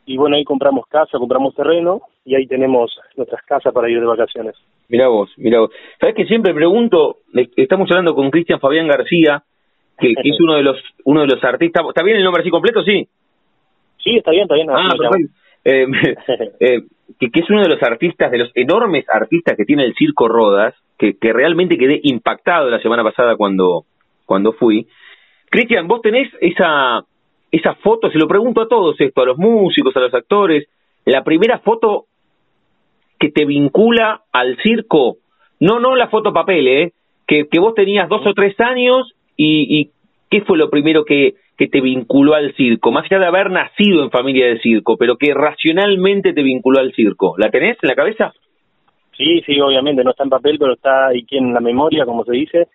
[0.04, 4.06] Y bueno, ahí compramos casa, compramos terreno y ahí tenemos nuestras casas para ir de
[4.06, 4.54] vacaciones.
[4.88, 5.70] Mira vos, mira vos.
[6.00, 7.18] Sabes que siempre pregunto,
[7.56, 9.42] estamos hablando con Cristian Fabián García,
[9.98, 11.82] que, que es uno de los uno de los artistas.
[11.88, 12.82] ¿Está bien el nombre así completo?
[12.82, 13.08] Sí.
[14.02, 14.70] Sí, está bien, está bien.
[14.70, 14.88] Ah,
[15.64, 15.86] eh,
[16.60, 16.80] eh,
[17.18, 20.28] que, que, es uno de los artistas, de los enormes artistas que tiene el Circo
[20.28, 23.84] Rodas, que, que realmente quedé impactado la semana pasada cuando,
[24.26, 24.86] cuando fui.
[25.50, 27.04] Cristian, vos tenés esa,
[27.50, 30.68] esa foto, se lo pregunto a todos esto, a los músicos, a los actores,
[31.04, 32.06] la primera foto
[33.18, 35.16] que te vincula al circo,
[35.60, 36.92] no, no la foto papel, ¿eh?
[37.26, 39.90] que, que vos tenías dos o tres años y, y
[40.30, 44.04] qué fue lo primero que, que te vinculó al circo, más allá de haber nacido
[44.04, 47.34] en familia de circo, pero que racionalmente te vinculó al circo.
[47.36, 48.32] ¿La tenés en la cabeza?
[49.16, 52.32] Sí, sí, obviamente, no está en papel, pero está aquí en la memoria, como se
[52.32, 52.68] dice.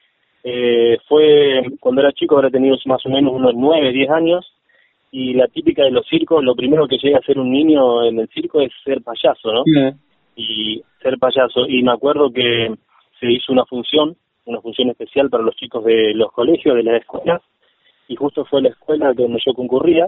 [0.43, 4.53] Eh, fue cuando era chico, ahora tenido más o menos unos nueve, diez años,
[5.11, 8.19] y la típica de los circos, lo primero que llega a ser un niño en
[8.19, 9.63] el circo es ser payaso, ¿no?
[10.35, 11.67] Y ser payaso.
[11.69, 12.73] Y me acuerdo que
[13.17, 16.99] se hizo una función, una función especial para los chicos de los colegios, de las
[16.99, 17.41] escuelas,
[18.07, 20.07] y justo fue la escuela donde yo concurría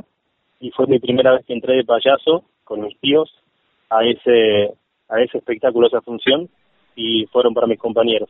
[0.60, 3.34] y fue mi primera vez que entré de payaso con mis tíos
[3.90, 4.74] a ese
[5.08, 6.50] a ese espectáculo, esa función
[6.96, 8.30] y fueron para mis compañeros.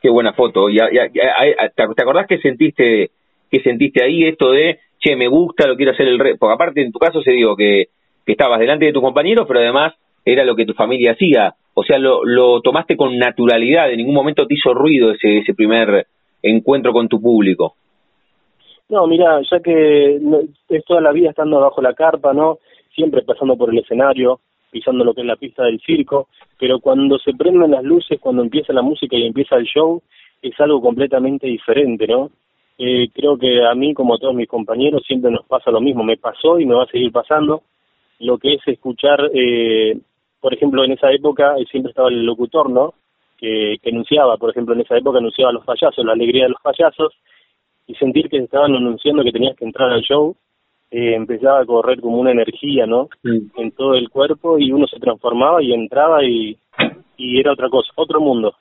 [0.00, 0.68] Qué buena foto.
[0.68, 3.10] ¿Y, te acordás que sentiste
[3.50, 6.34] que sentiste ahí esto de, che, me gusta, lo quiero hacer el rey?
[6.38, 7.86] Porque aparte en tu caso se digo que,
[8.24, 11.54] que estabas delante de tus compañeros, pero además era lo que tu familia hacía.
[11.74, 15.54] O sea, lo, lo tomaste con naturalidad, en ningún momento te hizo ruido ese, ese
[15.54, 16.06] primer
[16.50, 17.74] encuentro con tu público?
[18.88, 20.20] No, mira, ya que
[20.68, 22.58] es toda la vida estando bajo la carpa, ¿no?
[22.94, 24.40] Siempre pasando por el escenario,
[24.70, 26.28] pisando lo que es la pista del circo,
[26.58, 30.02] pero cuando se prenden las luces, cuando empieza la música y empieza el show,
[30.40, 32.30] es algo completamente diferente, ¿no?
[32.78, 36.04] Eh, creo que a mí, como a todos mis compañeros, siempre nos pasa lo mismo.
[36.04, 37.62] Me pasó y me va a seguir pasando.
[38.20, 39.98] Lo que es escuchar, eh,
[40.40, 42.94] por ejemplo, en esa época siempre estaba el locutor, ¿no?
[43.38, 46.50] Que, que anunciaba, por ejemplo, en esa época anunciaba a los payasos, la alegría de
[46.50, 47.12] los payasos,
[47.86, 50.34] y sentir que estaban anunciando que tenías que entrar al show,
[50.90, 53.08] eh, empezaba a correr como una energía, ¿no?
[53.56, 56.56] En todo el cuerpo y uno se transformaba y entraba y,
[57.16, 58.54] y era otra cosa, otro mundo.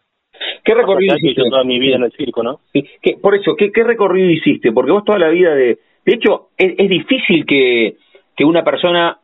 [0.64, 1.44] ¿Qué recorrido allá que hiciste?
[1.44, 2.60] yo toda mi vida en el circo, ¿no?
[3.02, 4.72] ¿qué- por eso, ¿qué, ¿qué recorrido hiciste?
[4.72, 5.78] Porque vos toda la vida de...
[6.06, 7.96] De hecho, es, es difícil que,
[8.36, 9.18] que una persona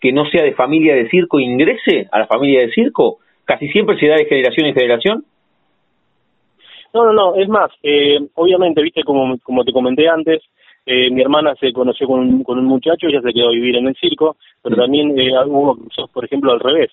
[0.00, 3.18] que no sea de familia de circo ingrese a la familia de circo.
[3.46, 5.24] Casi siempre se da de generación en generación.
[6.92, 10.42] No, no, no, es más, eh, obviamente, viste, como, como te comenté antes,
[10.84, 13.76] eh, mi hermana se conoció con un, con un muchacho, ella se quedó a vivir
[13.76, 15.76] en el circo, pero también eh, hubo
[16.12, 16.90] por ejemplo, al revés,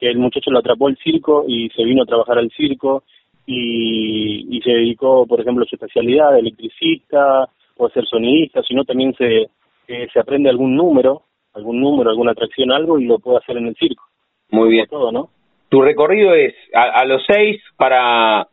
[0.00, 3.04] que el muchacho lo atrapó el circo y se vino a trabajar al circo
[3.46, 8.84] y, y se dedicó, por ejemplo, a su especialidad de electricista o ser sonidista, sino
[8.84, 9.48] también se,
[9.88, 11.22] eh, se aprende algún número,
[11.54, 14.02] algún número, alguna atracción, algo y lo puede hacer en el circo.
[14.50, 14.86] Muy bien.
[14.88, 15.30] Todo, ¿no?
[15.68, 18.46] Tu recorrido es a, a los seis para,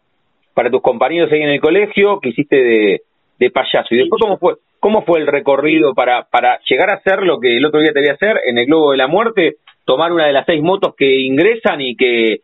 [0.53, 3.01] para tus compañeros ahí en el colegio que hiciste de,
[3.39, 3.93] de payaso.
[3.93, 7.57] Y después, ¿cómo fue, cómo fue el recorrido para, para llegar a hacer lo que
[7.57, 9.57] el otro día te voy a hacer en el Globo de la Muerte?
[9.86, 12.38] Tomar una de las seis motos que ingresan y que,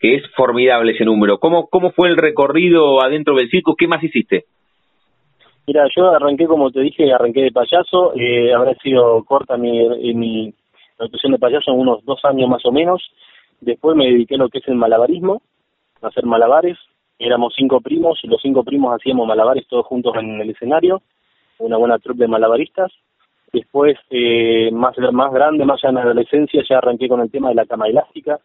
[0.00, 1.38] que es formidable ese número.
[1.38, 3.74] ¿Cómo, ¿Cómo fue el recorrido adentro del circo?
[3.76, 4.44] ¿Qué más hiciste?
[5.66, 10.52] Mira, yo arranqué, como te dije, arranqué de payaso, eh, habrá sido corta mi, mi
[10.98, 13.00] actuación de payaso en unos dos años más o menos.
[13.60, 15.42] Después me dediqué a lo que es el malabarismo,
[16.02, 16.78] a hacer malabares.
[17.18, 21.02] Éramos cinco primos, y los cinco primos hacíamos malabares todos juntos en el escenario,
[21.58, 22.90] una buena troupe de malabaristas.
[23.52, 27.50] Después, eh, más, más grande, más ya en la adolescencia, ya arranqué con el tema
[27.50, 28.38] de la cama elástica,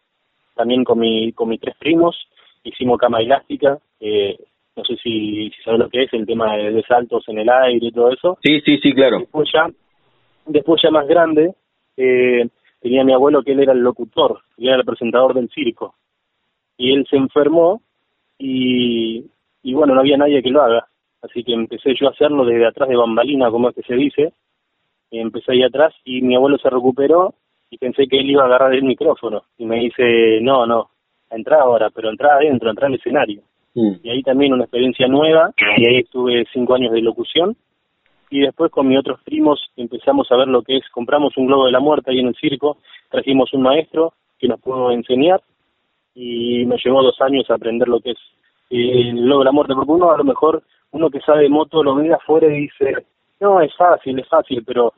[0.54, 2.28] también con, mi, con mis tres primos,
[2.64, 4.36] hicimos cama elástica, eh,
[4.74, 7.48] no sé si, si sabes lo que es, el tema de, de saltos en el
[7.48, 8.36] aire y todo eso.
[8.42, 9.20] Sí, sí, sí, claro.
[9.20, 9.70] Después ya,
[10.44, 11.54] después ya más grande,
[11.96, 12.48] eh,
[12.86, 15.96] tenía mi abuelo que él era el locutor, él era el presentador del circo.
[16.78, 17.80] Y él se enfermó
[18.38, 19.24] y,
[19.64, 20.86] y bueno, no había nadie que lo haga.
[21.20, 24.32] Así que empecé yo a hacerlo desde atrás de bambalina, como es que se dice.
[25.10, 27.34] Y empecé ahí atrás y mi abuelo se recuperó
[27.70, 29.42] y pensé que él iba a agarrar el micrófono.
[29.58, 30.90] Y me dice, no, no,
[31.30, 33.42] entra ahora, pero entra adentro, entra al escenario
[33.76, 33.96] Mm.
[34.02, 37.56] y ahí también una experiencia nueva y ahí estuve cinco años de locución
[38.30, 41.66] y después con mis otros primos empezamos a ver lo que es, compramos un globo
[41.66, 42.78] de la muerte ahí en el circo,
[43.10, 45.40] trajimos un maestro que nos pudo enseñar
[46.14, 48.18] y me llevó dos años aprender lo que es
[48.70, 51.48] eh, el globo de la muerte, porque uno a lo mejor, uno que sabe de
[51.48, 53.06] moto lo ve de afuera y dice,
[53.40, 54.92] no, es fácil, es fácil, pero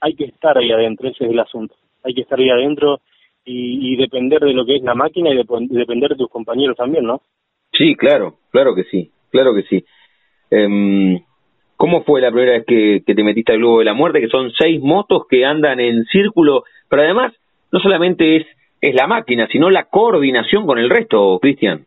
[0.00, 1.74] hay que estar ahí adentro, ese es el asunto,
[2.04, 3.00] hay que estar ahí adentro
[3.44, 7.04] y, depender de lo que es la máquina y dep- depender de tus compañeros también,
[7.06, 7.22] ¿no?
[7.72, 9.84] Sí, claro, claro que sí, claro que sí.
[10.50, 11.18] Em,
[11.78, 14.20] ¿Cómo fue la primera vez que, te metiste al Globo de la Muerte?
[14.20, 17.32] Que son seis motos que andan en círculo, pero además
[17.70, 18.46] no solamente es,
[18.80, 21.86] es la máquina, sino la coordinación con el resto, Cristian.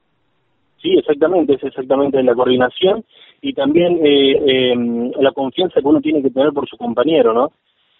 [0.82, 3.04] Sí, exactamente, es exactamente la coordinación
[3.42, 4.76] y también eh, eh,
[5.20, 7.52] la confianza que uno tiene que tener por su compañero, ¿no?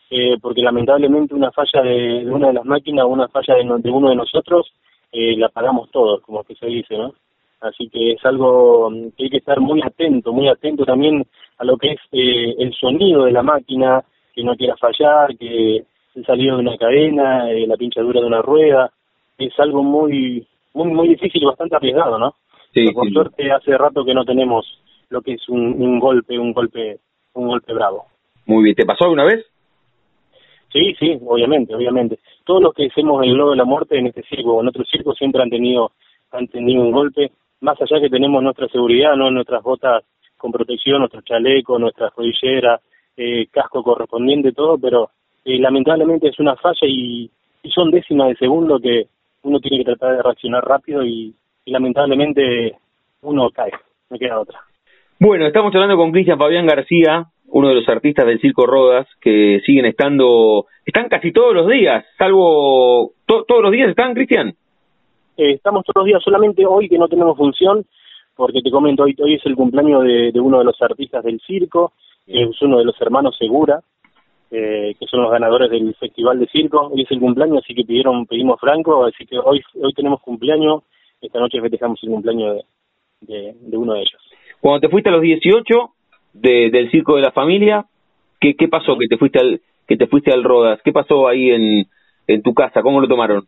[0.10, 3.80] Eh, porque lamentablemente una falla de, una de las máquinas o una falla de, no-
[3.80, 4.74] de uno de nosotros
[5.12, 7.14] eh, la pagamos todos, como que se dice, ¿no?
[7.60, 11.24] Así que es algo que hay que estar muy atento, muy atento también
[11.62, 14.04] a lo que es eh, el sonido de la máquina,
[14.34, 15.84] que no quiera fallar, que
[16.16, 18.92] el salido de una cadena, eh, la pinchadura de una rueda,
[19.38, 22.32] es algo muy muy muy difícil y bastante arriesgado, ¿no?
[22.74, 23.14] Sí, Pero por sí.
[23.14, 24.66] suerte hace rato que no tenemos
[25.10, 26.98] lo que es un, un golpe, un golpe,
[27.34, 28.06] un golpe bravo.
[28.48, 29.46] Muy bien, ¿te pasó alguna vez?
[30.74, 32.18] Sí, sí, obviamente, obviamente.
[32.44, 34.84] Todos los que hacemos el globo de la muerte en este circo o en otro
[34.86, 35.92] circo siempre han tenido,
[36.32, 40.04] han tenido un golpe, más allá que tenemos nuestra seguridad, no nuestras botas
[40.42, 42.80] con protección, nuestro chaleco, nuestra rodillera,
[43.16, 45.10] eh, casco correspondiente, todo, pero
[45.46, 47.30] eh, lamentablemente es una falla y,
[47.64, 49.06] y son décimas de segundo que
[49.44, 51.34] uno tiene que tratar de reaccionar rápido y,
[51.66, 52.74] y lamentablemente
[53.22, 53.72] uno cae,
[54.10, 54.60] no queda otra.
[55.20, 59.62] Bueno, estamos hablando con Cristian Fabián García, uno de los artistas del Circo Rodas, que
[59.66, 64.50] siguen estando, están casi todos los días, salvo, to- todos los días están, Cristian.
[65.38, 67.86] Eh, estamos todos los días, solamente hoy que no tenemos función,
[68.42, 71.94] porque te comento, hoy, hoy es el cumpleaños de, uno de los artistas del circo,
[72.26, 73.82] que es uno de los hermanos Segura,
[74.50, 76.88] eh, que son los ganadores del Festival de Circo.
[76.88, 80.82] Hoy es el cumpleaños, así que pidieron, pedimos franco, así que hoy hoy tenemos cumpleaños,
[81.22, 82.66] esta noche festejamos el cumpleaños
[83.22, 84.20] de, uno de ellos.
[84.60, 85.94] Cuando te fuiste a los 18
[86.34, 87.86] de, del Circo de la Familia,
[88.40, 90.80] ¿qué, qué pasó que te fuiste al que te fuiste al Rodas?
[90.84, 91.52] ¿Qué pasó ahí
[92.26, 92.82] en tu casa?
[92.82, 93.46] ¿Cómo lo tomaron?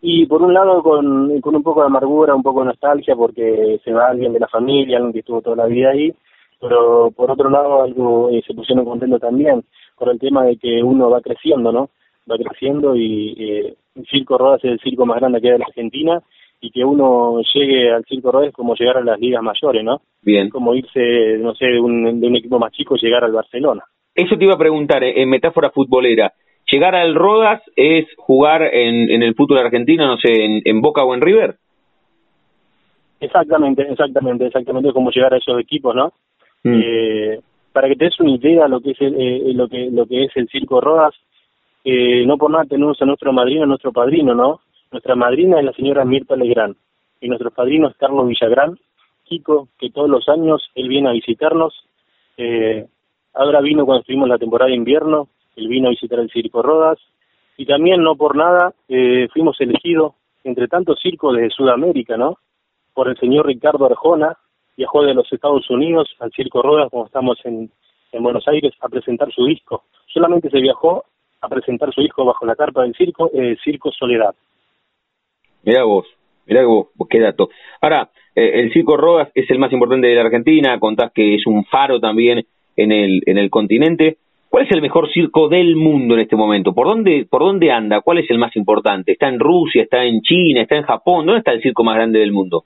[0.00, 3.80] Y por un lado con, con un poco de amargura, un poco de nostalgia, porque
[3.84, 6.14] se va alguien de la familia, alguien que estuvo toda la vida ahí,
[6.60, 9.64] pero por otro lado algo eh, se pusieron contentos también
[9.96, 11.90] por el tema de que uno va creciendo, ¿no?
[12.30, 15.58] Va creciendo y eh, el Circo Rodas es el circo más grande que hay de
[15.58, 16.22] la Argentina
[16.60, 20.00] y que uno llegue al Circo Rodas es como llegar a las ligas mayores, ¿no?
[20.22, 23.32] Bien, como irse, no sé, de un, de un equipo más chico y llegar al
[23.32, 23.82] Barcelona.
[24.14, 26.32] eso te iba a preguntar en metáfora futbolera.
[26.70, 31.02] ¿Llegar al Rodas es jugar en, en el fútbol argentino, no sé, en, en Boca
[31.02, 31.56] o en River?
[33.20, 36.12] Exactamente, exactamente, exactamente como llegar a esos equipos, ¿no?
[36.62, 36.80] Mm.
[36.82, 37.40] Eh,
[37.72, 40.24] para que te des una idea lo que es el, eh, lo que lo que
[40.24, 41.14] es el circo Rodas,
[41.84, 44.60] eh, no por nada tenemos a nuestro madrino, a nuestro padrino, ¿no?
[44.90, 46.76] Nuestra madrina es la señora Mirta Legrand
[47.20, 48.78] y nuestro padrino es Carlos Villagrán,
[49.24, 51.74] Kiko, que todos los años él viene a visitarnos.
[52.36, 52.86] Eh,
[53.34, 55.28] ahora vino cuando estuvimos la temporada de invierno,
[55.58, 56.98] él vino a visitar el Circo Rodas
[57.56, 62.38] y también no por nada eh, fuimos elegidos entre tantos circos de Sudamérica, ¿no?
[62.94, 64.36] Por el señor Ricardo Arjona,
[64.76, 67.70] viajó de los Estados Unidos al Circo Rodas, como estamos en,
[68.12, 69.84] en Buenos Aires, a presentar su disco.
[70.06, 71.04] Solamente se viajó
[71.40, 74.34] a presentar su disco bajo la carpa del circo, eh, Circo Soledad.
[75.64, 76.06] Mira vos,
[76.46, 77.50] mira vos, qué dato.
[77.80, 81.46] Ahora, eh, el Circo Rodas es el más importante de la Argentina, contás que es
[81.46, 82.46] un faro también
[82.76, 84.18] en el, en el continente.
[84.48, 86.72] ¿Cuál es el mejor circo del mundo en este momento?
[86.72, 88.00] ¿Por dónde, ¿Por dónde anda?
[88.00, 89.12] ¿Cuál es el más importante?
[89.12, 89.82] ¿Está en Rusia?
[89.82, 90.62] ¿Está en China?
[90.62, 91.26] ¿Está en Japón?
[91.26, 92.64] ¿Dónde está el circo más grande del mundo?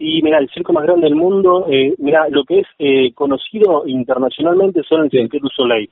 [0.00, 3.86] Y mira, el circo más grande del mundo, eh, mira, lo que es eh, conocido
[3.86, 5.90] internacionalmente son el Cirque du Soleil,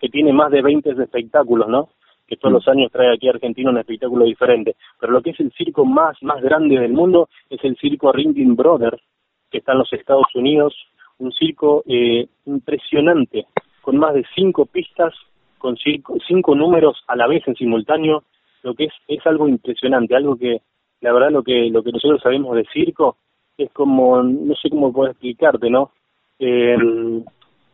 [0.00, 1.88] que tiene más de 20 espectáculos, ¿no?
[2.26, 4.76] Que todos los años trae aquí a Argentina un espectáculo diferente.
[5.00, 8.54] Pero lo que es el circo más, más grande del mundo es el circo Ringling
[8.54, 9.02] Brothers,
[9.50, 10.74] que está en los Estados Unidos,
[11.18, 13.46] un circo eh, impresionante,
[13.88, 15.14] con más de cinco pistas,
[15.56, 18.22] con cinco, cinco números a la vez en simultáneo,
[18.62, 20.60] lo que es, es algo impresionante, algo que,
[21.00, 23.16] la verdad, lo que, lo que nosotros sabemos de circo
[23.56, 25.92] es como, no sé cómo puedo explicarte, ¿no?
[26.38, 26.76] Eh,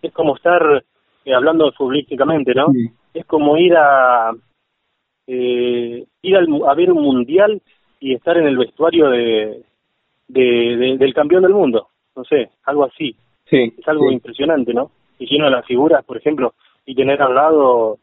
[0.03, 0.85] es como estar,
[1.25, 2.67] eh, hablando futbolísticamente, ¿no?
[3.13, 4.31] Es como ir a,
[5.27, 7.61] eh, ir a ver un mundial
[7.99, 9.65] y estar en el vestuario de,
[10.29, 13.17] de, del campeón del mundo, no sé, algo así.
[13.51, 14.93] Sí, es algo impresionante, ¿no?
[15.19, 16.55] Y lleno de las figuras, por ejemplo,
[16.87, 17.99] y tener al lado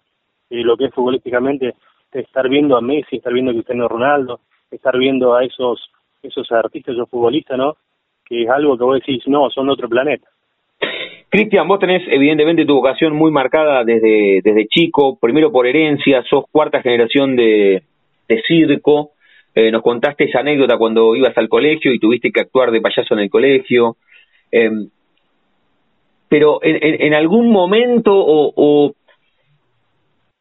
[0.49, 1.75] eh, lo que es futbolísticamente,
[2.11, 4.39] estar viendo a Messi, estar viendo a Cristiano Ronaldo,
[4.69, 5.91] estar viendo a esos
[6.23, 7.75] esos artistas, esos futbolistas, ¿no?
[8.25, 10.27] Que es algo que vos decís, no, son de otro planeta.
[11.29, 16.45] Cristian, vos tenés evidentemente tu vocación muy marcada desde, desde chico, primero por herencia, sos
[16.51, 17.83] cuarta generación de,
[18.47, 19.11] circo,
[19.55, 23.13] eh, nos contaste esa anécdota cuando ibas al colegio y tuviste que actuar de payaso
[23.13, 23.97] en el colegio,
[24.51, 24.69] eh,
[26.31, 28.93] pero en, en, en, algún momento o, o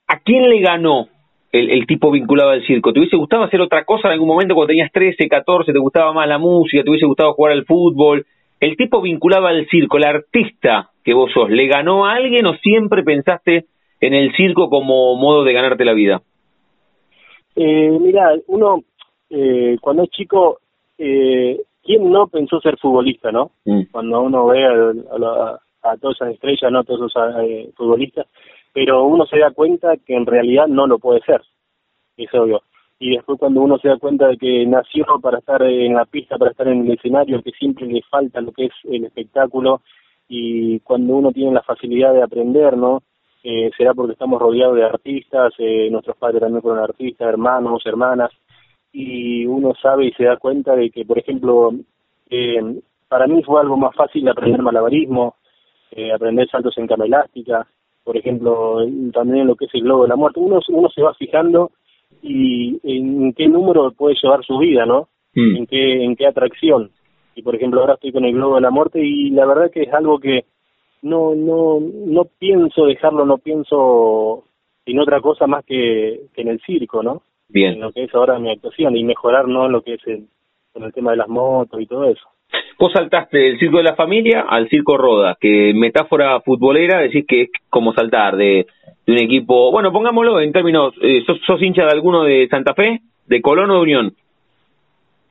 [0.06, 1.08] ¿a quién le ganó
[1.50, 2.92] el, el, tipo vinculado al circo?
[2.92, 6.12] ¿Te hubiese gustado hacer otra cosa en algún momento cuando tenías 13, 14, te gustaba
[6.12, 8.24] más la música, te hubiese gustado jugar al fútbol?
[8.60, 12.54] ¿El tipo vinculado al circo, el artista que vos sos, le ganó a alguien o
[12.58, 13.64] siempre pensaste
[14.00, 16.22] en el circo como modo de ganarte la vida?
[17.56, 18.84] Eh, mira, uno
[19.28, 20.60] eh, cuando es chico,
[20.98, 23.50] eh, ¿quién no pensó ser futbolista, no?
[23.64, 23.86] Mm.
[23.90, 28.26] Cuando uno ve a, a, a, todas esas estrellas, no todos esos eh, futbolistas,
[28.72, 31.42] pero uno se da cuenta que en realidad no lo puede ser,
[32.16, 32.62] es obvio.
[32.98, 36.36] Y después cuando uno se da cuenta de que nació para estar en la pista,
[36.36, 39.80] para estar en el escenario, que siempre le falta lo que es el espectáculo,
[40.28, 43.02] y cuando uno tiene la facilidad de aprender, ¿no?
[43.42, 48.30] Eh, será porque estamos rodeados de artistas, eh, nuestros padres también fueron artistas, hermanos, hermanas,
[48.92, 51.72] y uno sabe y se da cuenta de que, por ejemplo,
[52.28, 55.36] eh, para mí fue algo más fácil aprender malabarismo,
[55.92, 57.66] eh, aprender saltos en cama elástica,
[58.04, 58.78] por ejemplo,
[59.12, 60.40] también lo que es el globo de la muerte.
[60.40, 61.70] Uno, uno se va fijando
[62.22, 65.08] y en qué número puede llevar su vida, ¿no?
[65.34, 65.56] Mm.
[65.56, 66.90] En qué en qué atracción.
[67.34, 69.82] Y por ejemplo, ahora estoy con el globo de la muerte y la verdad que
[69.82, 70.44] es algo que
[71.02, 74.44] no no no pienso dejarlo, no pienso
[74.86, 77.22] en otra cosa más que, que en el circo, ¿no?
[77.48, 77.74] Bien.
[77.74, 79.68] En lo que es ahora mi actuación y mejorar, ¿no?
[79.68, 80.26] Lo que es el,
[80.72, 82.26] con el tema de las motos y todo eso.
[82.78, 87.42] Vos saltaste del circo de la familia al circo Roda, que metáfora futbolera decís que
[87.42, 88.66] es como saltar de,
[89.06, 92.74] de un equipo, bueno, pongámoslo en términos, eh, ¿sos, ¿sos, hincha de alguno de Santa
[92.74, 94.14] Fe, de Colón o de Unión?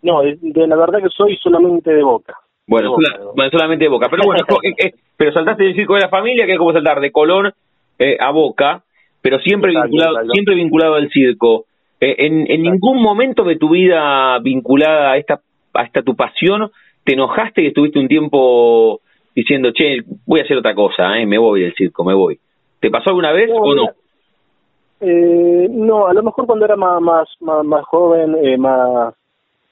[0.03, 2.35] No, de, de la verdad que soy solamente de Boca.
[2.67, 5.75] Bueno, de sola, boca, bueno solamente de Boca, pero bueno, eh, eh, pero saltaste del
[5.75, 7.51] circo de la familia, que es como saltar de Colón
[7.97, 8.83] eh, a Boca,
[9.21, 11.65] pero siempre vinculado siempre vinculado al circo.
[12.01, 15.41] En, en ningún momento de tu vida vinculada a esta
[15.73, 16.71] a esta tu pasión
[17.09, 19.01] te enojaste y estuviste un tiempo
[19.33, 21.25] diciendo, che, voy a hacer otra cosa, ¿eh?
[21.25, 22.39] me voy del circo, me voy.
[22.79, 23.85] ¿Te pasó alguna vez o no?
[25.01, 29.15] Eh, no, a lo mejor cuando era más más más, más joven, eh, más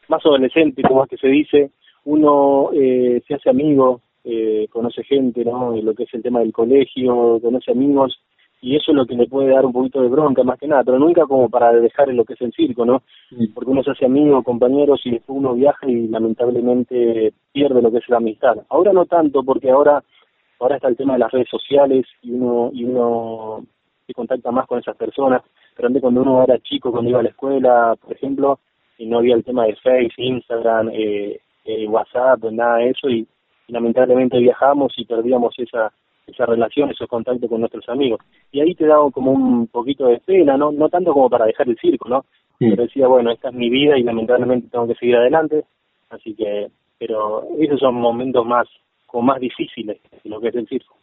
[0.07, 1.69] más adolescente, como es que se dice,
[2.05, 5.75] uno eh, se hace amigo, eh, conoce gente, ¿no?
[5.79, 8.19] Lo que es el tema del colegio, conoce amigos,
[8.67, 10.83] y eso es lo que le puede dar un poquito de bronca más que nada,
[10.83, 13.01] pero nunca como para dejar en lo que es el circo, ¿no?
[13.55, 17.99] Porque uno se hace amigo, compañeros y después uno viaja y lamentablemente pierde lo que
[17.99, 18.57] es la amistad.
[18.67, 20.03] Ahora no tanto, porque ahora
[20.59, 23.65] ahora está el tema de las redes sociales y uno, y uno
[24.05, 25.43] se contacta más con esas personas,
[25.73, 28.59] pero antes cuando uno era chico, cuando iba a la escuela, por ejemplo,
[28.97, 33.25] y no había el tema de Facebook, Instagram, eh, eh, WhatsApp, nada de eso, y,
[33.69, 35.91] lamentablemente viajamos y perdíamos esa
[36.27, 38.19] esa relación, esos contactos con nuestros amigos.
[38.51, 41.67] Y ahí te daba como un poquito de pena, no no tanto como para dejar
[41.69, 42.25] el circo, ¿no?
[42.59, 45.63] Pero decía, bueno, esta es mi vida y lamentablemente tengo que seguir adelante,
[46.09, 46.67] así que,
[46.97, 48.67] pero esos son momentos más,
[49.05, 50.95] como más difíciles de lo que es el circo.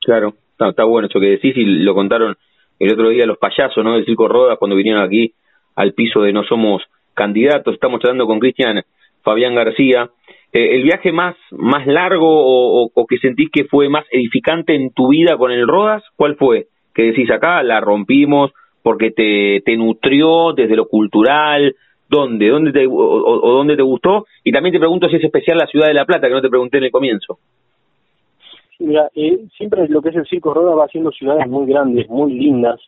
[0.00, 2.36] Claro, está, está bueno eso que decís y lo contaron
[2.78, 3.94] el otro día los payasos, ¿no?
[3.94, 5.32] Del Circo Rodas cuando vinieron aquí
[5.74, 6.82] al piso de No Somos
[7.14, 7.74] Candidatos.
[7.74, 8.82] Estamos hablando con Cristian
[9.22, 10.10] Fabián García.
[10.52, 15.08] Eh, ¿El viaje más, más largo o, que sentís que fue más edificante en tu
[15.08, 16.02] vida con el Rodas?
[16.16, 16.66] ¿Cuál fue?
[16.94, 18.52] Que decís acá, la rompimos
[18.82, 21.74] porque te, te nutrió desde lo cultural,
[22.08, 22.48] ¿dónde?
[22.48, 24.26] ¿Dónde te, o, o, dónde te gustó?
[24.44, 26.48] Y también te pregunto si es especial la ciudad de La Plata, que no te
[26.48, 27.38] pregunté en el comienzo.
[28.78, 32.32] Mira, eh, siempre lo que es el Circo Roda va haciendo ciudades muy grandes, muy
[32.32, 32.80] lindas,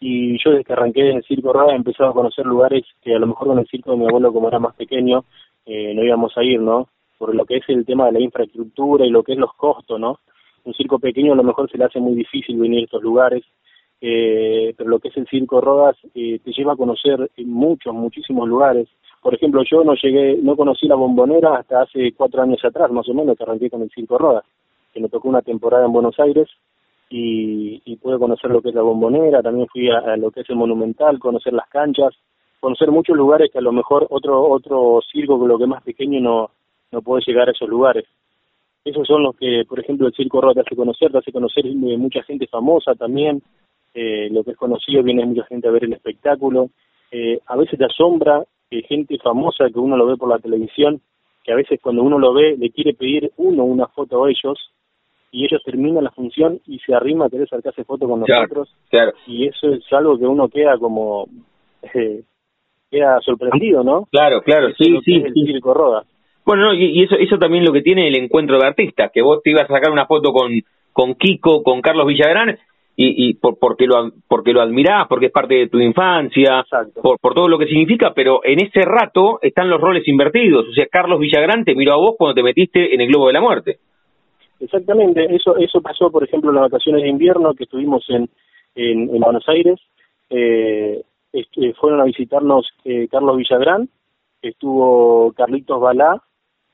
[0.00, 3.14] y yo desde que arranqué en el Circo Roda he empezado a conocer lugares que
[3.14, 5.24] a lo mejor con el circo de mi abuelo, como era más pequeño,
[5.68, 6.88] eh, no íbamos a ir, ¿no?
[7.16, 10.00] Por lo que es el tema de la infraestructura y lo que es los costos,
[10.00, 10.18] ¿no?
[10.64, 13.44] Un circo pequeño a lo mejor se le hace muy difícil venir a estos lugares,
[14.00, 18.48] eh, pero lo que es el Circo Rodas eh, te lleva a conocer muchos, muchísimos
[18.48, 18.88] lugares.
[19.22, 23.08] Por ejemplo, yo no llegué, no conocí la bombonera hasta hace cuatro años atrás, más
[23.08, 24.44] o menos, que arranqué con el Circo Rodas
[24.92, 26.48] que me tocó una temporada en Buenos Aires
[27.10, 30.50] y, y pude conocer lo que es la bombonera, también fui a, lo que es
[30.50, 32.14] el monumental, conocer las canchas,
[32.60, 36.20] conocer muchos lugares que a lo mejor otro otro circo que lo que más pequeño
[36.20, 36.50] no
[36.90, 38.04] no puede llegar a esos lugares.
[38.84, 41.66] Esos son los que, por ejemplo, el Circo Roda te hace conocer, te hace conocer
[41.66, 43.42] mucha gente famosa también,
[43.94, 46.70] eh, lo que es conocido, viene mucha gente a ver el espectáculo,
[47.10, 51.00] eh, a veces te asombra que gente famosa que uno lo ve por la televisión,
[51.44, 54.70] que a veces cuando uno lo ve le quiere pedir uno una foto a ellos
[55.30, 59.12] y ellos terminan la función y se arrima a querer sacarse foto con nosotros claro.
[59.26, 61.26] y eso es algo que uno queda como
[61.94, 62.22] eh,
[62.90, 66.04] queda sorprendido no claro claro sí sí, el circo roda
[66.44, 69.42] bueno no, y, eso eso también lo que tiene el encuentro de artistas que vos
[69.42, 70.52] te ibas a sacar una foto con
[70.92, 72.58] con Kiko con Carlos Villagrán
[73.00, 76.64] y, y por, porque lo porque lo admirás, porque es parte de tu infancia,
[77.00, 80.66] por, por todo lo que significa, pero en ese rato están los roles invertidos.
[80.68, 83.34] O sea, Carlos Villagrán te miró a vos cuando te metiste en el Globo de
[83.34, 83.78] la Muerte.
[84.58, 88.28] Exactamente, eso eso pasó, por ejemplo, en las vacaciones de invierno que estuvimos en,
[88.74, 89.78] en, Buenos Aires.
[90.28, 91.00] Eh,
[91.78, 93.88] fueron a visitarnos eh, Carlos Villagrán,
[94.42, 96.22] estuvo Carlitos Balá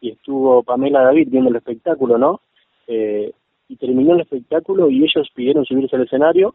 [0.00, 2.40] y estuvo Pamela David viendo el espectáculo, ¿no?
[2.86, 3.32] Eh,
[3.68, 6.54] y terminó el espectáculo y ellos pidieron subirse al escenario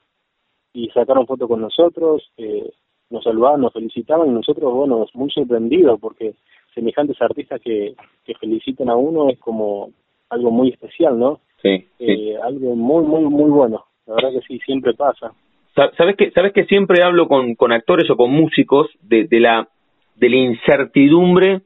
[0.73, 2.71] y sacaron foto con nosotros, eh,
[3.09, 6.35] nos saludaban, nos felicitaban y nosotros, bueno, muy sorprendidos porque
[6.75, 9.91] semejantes artistas que, que felicitan a uno es como
[10.29, 11.39] algo muy especial, ¿no?
[11.61, 13.85] Sí, eh, algo muy, muy, muy bueno.
[14.05, 15.33] La verdad que sí, siempre pasa.
[15.75, 19.67] Sabes que sabes que siempre hablo con, con actores o con músicos de, de la
[20.15, 21.61] de la incertidumbre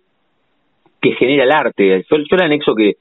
[1.02, 2.06] que genera el arte.
[2.10, 2.98] Yo, yo le anexo que,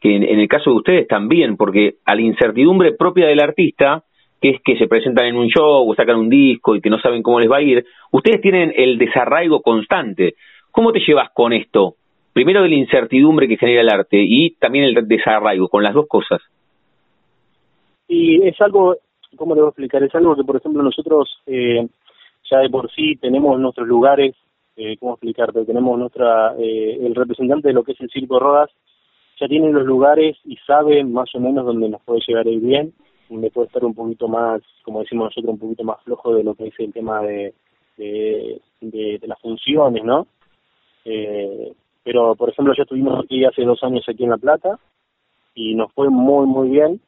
[0.00, 4.02] que en, en, el caso de ustedes también, porque a la incertidumbre propia del artista,
[4.40, 6.98] que es que se presentan en un show o sacan un disco y que no
[6.98, 10.34] saben cómo les va a ir, ustedes tienen el desarraigo constante.
[10.72, 11.94] ¿Cómo te llevas con esto?
[12.36, 16.06] primero de la incertidumbre que genera el arte y también el desarraigo, con las dos
[16.06, 16.42] cosas.
[18.08, 18.94] Y es algo,
[19.36, 20.02] ¿cómo le voy a explicar?
[20.02, 21.86] Es algo que, por ejemplo, nosotros eh,
[22.50, 24.34] ya de por sí tenemos nuestros lugares,
[24.76, 25.64] eh, ¿cómo explicarte?
[25.64, 28.70] Tenemos nuestra, eh, el representante de lo que es el Circo Rodas,
[29.40, 32.92] ya tiene los lugares y sabe más o menos dónde nos puede llegar el bien,
[33.28, 36.54] donde puede estar un poquito más, como decimos nosotros, un poquito más flojo de lo
[36.54, 37.54] que es el tema de,
[37.96, 40.26] de, de, de las funciones, ¿no?
[41.04, 41.72] Eh,
[42.02, 44.78] pero, por ejemplo, ya estuvimos aquí hace dos años aquí en La Plata
[45.54, 47.00] y nos fue muy, muy bien.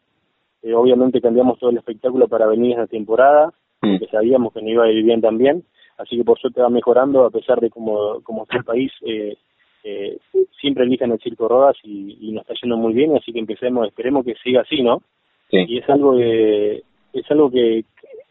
[0.63, 3.53] Eh, obviamente cambiamos todo el espectáculo para venir esta temporada,
[3.83, 3.99] mm.
[3.99, 5.65] porque sabíamos que no iba a ir bien también.
[5.97, 9.37] Así que por suerte va mejorando, a pesar de como, como está el país, eh,
[9.85, 10.19] eh,
[10.61, 13.87] siempre eligen el Circo Rodas y, y, nos está yendo muy bien, así que empecemos,
[13.87, 15.03] esperemos que siga así, ¿no?
[15.51, 15.65] Sí.
[15.67, 16.83] Y es algo que,
[17.13, 17.85] es algo que,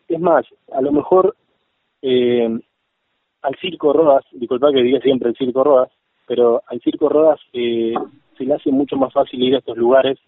[0.07, 1.35] es más, a lo mejor
[2.01, 2.47] eh,
[3.41, 5.91] al Circo Rodas, disculpa que diga siempre el Circo Rodas,
[6.27, 7.93] pero al Circo Rodas eh,
[8.37, 10.19] se le hace mucho más fácil ir a estos lugares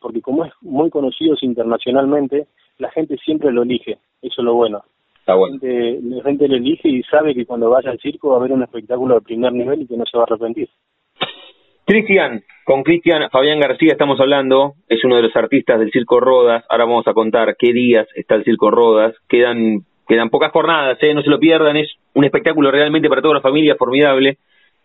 [0.00, 2.46] porque como es muy conocido internacionalmente,
[2.78, 4.82] la gente siempre lo elige, eso es lo bueno.
[5.20, 5.58] Está bueno.
[5.60, 8.38] La, gente, la gente lo elige y sabe que cuando vaya al circo va a
[8.38, 10.68] haber un espectáculo de primer nivel y que no se va a arrepentir.
[11.84, 16.64] Cristian, con Cristian Fabián García estamos hablando, es uno de los artistas del Circo Rodas,
[16.68, 21.12] ahora vamos a contar qué días está el Circo Rodas, quedan quedan pocas jornadas, ¿eh?
[21.12, 24.38] no se lo pierdan, es un espectáculo realmente para toda la familia formidable,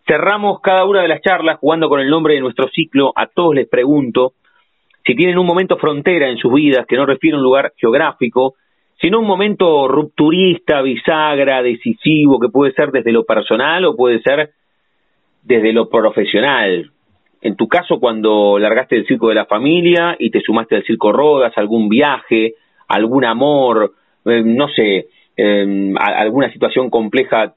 [0.05, 3.13] Cerramos cada una de las charlas jugando con el nombre de nuestro ciclo.
[3.15, 4.33] A todos les pregunto
[5.05, 8.55] si tienen un momento frontera en sus vidas, que no refiere a un lugar geográfico,
[9.01, 14.51] sino un momento rupturista, bisagra, decisivo, que puede ser desde lo personal o puede ser
[15.41, 16.89] desde lo profesional.
[17.41, 21.11] En tu caso, cuando largaste del circo de la familia y te sumaste al circo
[21.11, 22.53] Rodas, algún viaje,
[22.87, 23.93] algún amor,
[24.23, 27.53] eh, no sé, eh, alguna situación compleja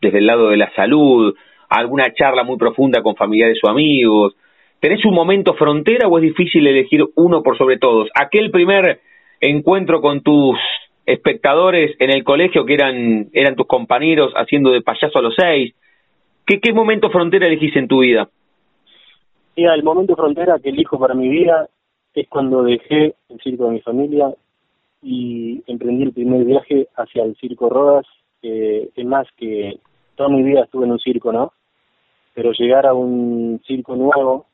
[0.00, 1.34] desde el lado de la salud,
[1.68, 4.34] alguna charla muy profunda con familiares o amigos.
[4.82, 8.08] ¿Tenés un momento frontera o es difícil elegir uno por sobre todos?
[8.20, 8.98] Aquel primer
[9.40, 10.58] encuentro con tus
[11.06, 15.72] espectadores en el colegio que eran, eran tus compañeros haciendo de payaso a los seis.
[16.44, 18.28] ¿Qué, qué momento frontera elegís en tu vida?
[19.56, 21.68] Mira, el momento frontera que elijo para mi vida
[22.12, 24.34] es cuando dejé el circo de mi familia
[25.00, 28.06] y emprendí el primer viaje hacia el circo Rodas.
[28.42, 29.78] que es más que
[30.16, 31.52] toda mi vida estuve en un circo, ¿no?
[32.34, 34.46] Pero llegar a un circo nuevo,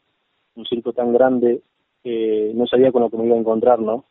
[0.58, 1.62] un circo tan grande,
[2.04, 4.04] eh, no sabía con lo que me iba a encontrar, ¿no?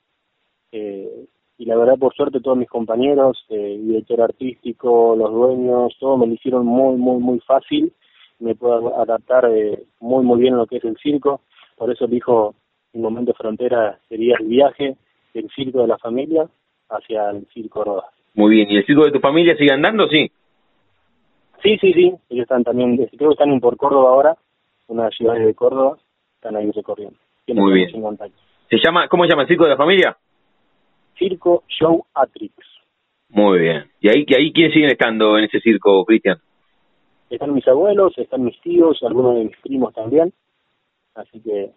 [0.71, 1.25] Eh,
[1.59, 6.27] y la verdad, por suerte, todos mis compañeros, eh, director artístico, los dueños, todos me
[6.27, 7.91] lo hicieron muy, muy, muy fácil.
[8.39, 11.41] Me puedo adaptar eh, muy, muy bien a lo que es el circo.
[11.75, 12.53] Por eso dijo,
[12.93, 14.95] mi momento frontera sería el viaje
[15.33, 16.47] del circo de la familia
[16.89, 18.11] hacia el circo Rodas.
[18.35, 20.31] Muy bien, ¿y el circo de tu familia sigue andando, sí?
[21.63, 24.37] Sí, sí, sí, ellos están también, creo que están en por Córdoba ahora,
[24.87, 25.97] una ciudad de Córdoba,
[26.47, 27.17] están ahí recorriendo.
[27.47, 27.89] Muy bien.
[28.69, 30.17] ¿Se llama, ¿Cómo se llama el circo de la familia?
[31.17, 32.55] Circo Show Atrix.
[33.29, 33.85] Muy bien.
[33.99, 36.37] ¿Y ahí, y ahí quiénes siguen estando en ese circo, Cristian?
[37.29, 40.33] Están mis abuelos, están mis tíos, algunos de mis primos también.
[41.15, 41.71] Así que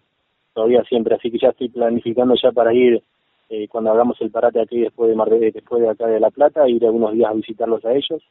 [0.53, 3.03] todavía siempre, así que ya estoy planificando ya para ir
[3.49, 6.69] eh, cuando hagamos el parate aquí después de Mar después de acá de La Plata,
[6.69, 8.23] ir algunos días a visitarlos a ellos.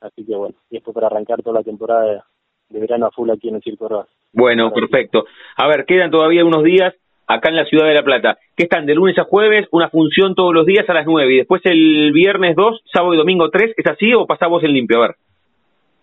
[0.00, 2.24] Así que bueno, y esto para arrancar toda la temporada
[2.68, 4.08] de, verano a full aquí en el Circo Rojas.
[4.32, 5.24] Bueno, perfecto.
[5.56, 6.94] A ver, quedan todavía unos días
[7.26, 10.34] acá en la ciudad de La Plata, que están de lunes a jueves, una función
[10.34, 13.74] todos los días a las 9 y después el viernes 2, sábado y domingo 3,
[13.76, 14.98] ¿es así o pasamos en limpio?
[14.98, 15.16] A ver.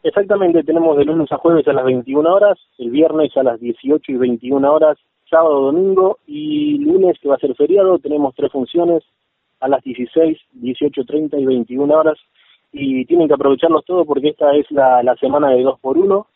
[0.03, 4.11] Exactamente, tenemos de lunes a jueves a las 21 horas, el viernes a las 18
[4.11, 9.03] y 21 horas, sábado, domingo y lunes, que va a ser feriado, tenemos tres funciones
[9.59, 12.17] a las 16, 18.30 y 21 horas.
[12.71, 16.27] Y tienen que aprovecharlos todos porque esta es la, la semana de 2 por 1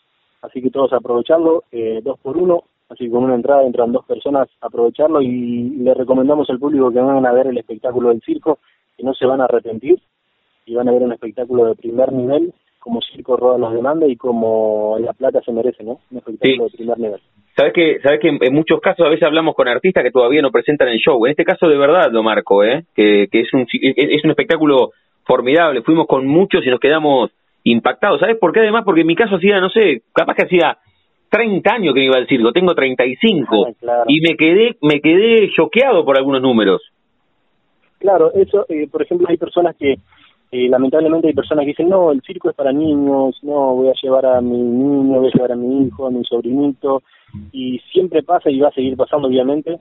[0.42, 4.06] así que todos aprovecharlo, eh, 2 por 1 así que con una entrada entran dos
[4.06, 8.22] personas a aprovecharlo y le recomendamos al público que vengan a ver el espectáculo del
[8.22, 8.60] circo,
[8.98, 10.00] que no se van a arrepentir
[10.66, 14.16] y van a ver un espectáculo de primer nivel como Circo Roda los demanda y
[14.16, 16.00] como La Plata se merece, ¿no?
[16.12, 17.20] Un espectáculo de primer nivel.
[17.56, 20.50] Sabes que, sabes que en muchos casos a veces hablamos con artistas que todavía no
[20.50, 21.24] presentan el show.
[21.26, 22.86] En este caso de verdad lo marco, ¿eh?
[22.96, 24.92] Que, que es un es un espectáculo
[25.26, 25.82] formidable.
[25.82, 27.32] Fuimos con muchos y nos quedamos
[27.64, 28.20] impactados.
[28.20, 28.62] ¿Sabes por qué?
[28.62, 30.78] Además, porque en mi caso hacía, no sé, capaz que hacía
[31.30, 35.50] 30 años que me iba al circo, tengo 35 ah, y me quedé me quedé
[35.56, 36.82] choqueado por algunos números.
[38.00, 39.98] Claro, eso, eh, por ejemplo, hay personas que,
[40.52, 43.94] eh, lamentablemente hay personas que dicen, no, el circo es para niños, no, voy a
[44.02, 47.04] llevar a mi niño, voy a llevar a mi hijo, a mi sobrinito,
[47.52, 49.80] y siempre pasa y va a seguir pasando, obviamente,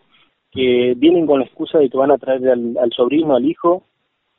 [0.50, 3.84] que vienen con la excusa de que van a traer al, al sobrino, al hijo,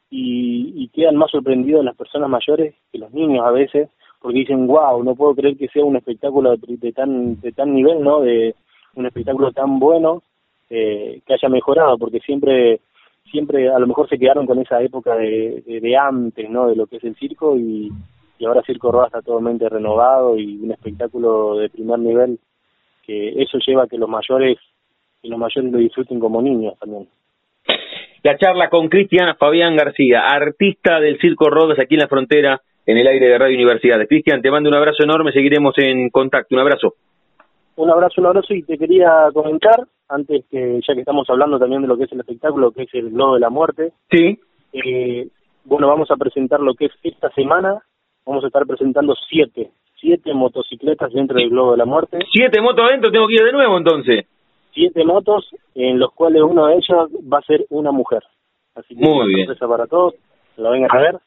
[0.09, 3.89] y, y quedan más sorprendidos las personas mayores que los niños a veces,
[4.19, 8.01] porque dicen, wow, no puedo creer que sea un espectáculo de, tan de tan nivel,
[8.01, 8.21] ¿no?
[8.21, 8.55] De
[8.95, 10.23] un espectáculo tan bueno
[10.69, 12.81] eh, que haya mejorado, porque siempre
[13.31, 16.67] siempre a lo mejor se quedaron con esa época de, de, antes, ¿no?
[16.67, 17.91] De lo que es el circo y,
[18.39, 22.39] y ahora Circo Roa está totalmente renovado y un espectáculo de primer nivel
[23.05, 24.57] que eso lleva a que los mayores
[25.21, 27.07] que los mayores lo disfruten como niños también.
[28.21, 32.97] La charla con Cristian Fabián García, artista del Circo Rodas aquí en la frontera en
[32.97, 34.05] el aire de Radio Universidad.
[34.07, 36.55] Cristian, te mando un abrazo enorme, seguiremos en contacto.
[36.55, 36.95] Un abrazo.
[37.77, 41.81] Un abrazo, un abrazo y te quería comentar, antes que ya que estamos hablando también
[41.81, 43.93] de lo que es el espectáculo, que es el Globo de la Muerte.
[44.11, 44.37] Sí.
[44.73, 45.27] Eh,
[45.63, 47.81] bueno, vamos a presentar lo que es esta semana,
[48.25, 52.19] vamos a estar presentando siete, siete motocicletas dentro del Globo de la Muerte.
[52.33, 53.11] ¿Siete motos adentro?
[53.11, 54.25] Tengo que ir de nuevo entonces.
[54.73, 58.23] Siete motos, en los cuales uno de ellos va a ser una mujer.
[58.75, 59.47] Así que Muy bien.
[59.47, 60.13] sorpresa para todos,
[60.57, 61.19] lo vengan a ver.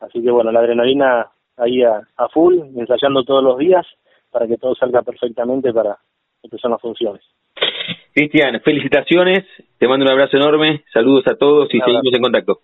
[0.00, 3.86] Así que bueno, la adrenalina ahí a, full, ensayando todos los días
[4.30, 5.98] para que todo salga perfectamente para
[6.42, 7.22] empezar las funciones.
[8.14, 9.44] Cristian, felicitaciones,
[9.78, 12.60] te mando un abrazo enorme, saludos a todos y seguimos en contacto.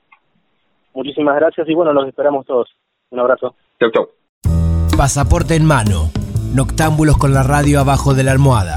[0.95, 2.69] Muchísimas gracias y bueno, los esperamos todos.
[3.11, 3.55] Un abrazo.
[3.79, 4.09] Chau, chau.
[4.97, 6.11] Pasaporte en mano,
[6.55, 8.77] noctámbulos con la radio abajo de la almohada,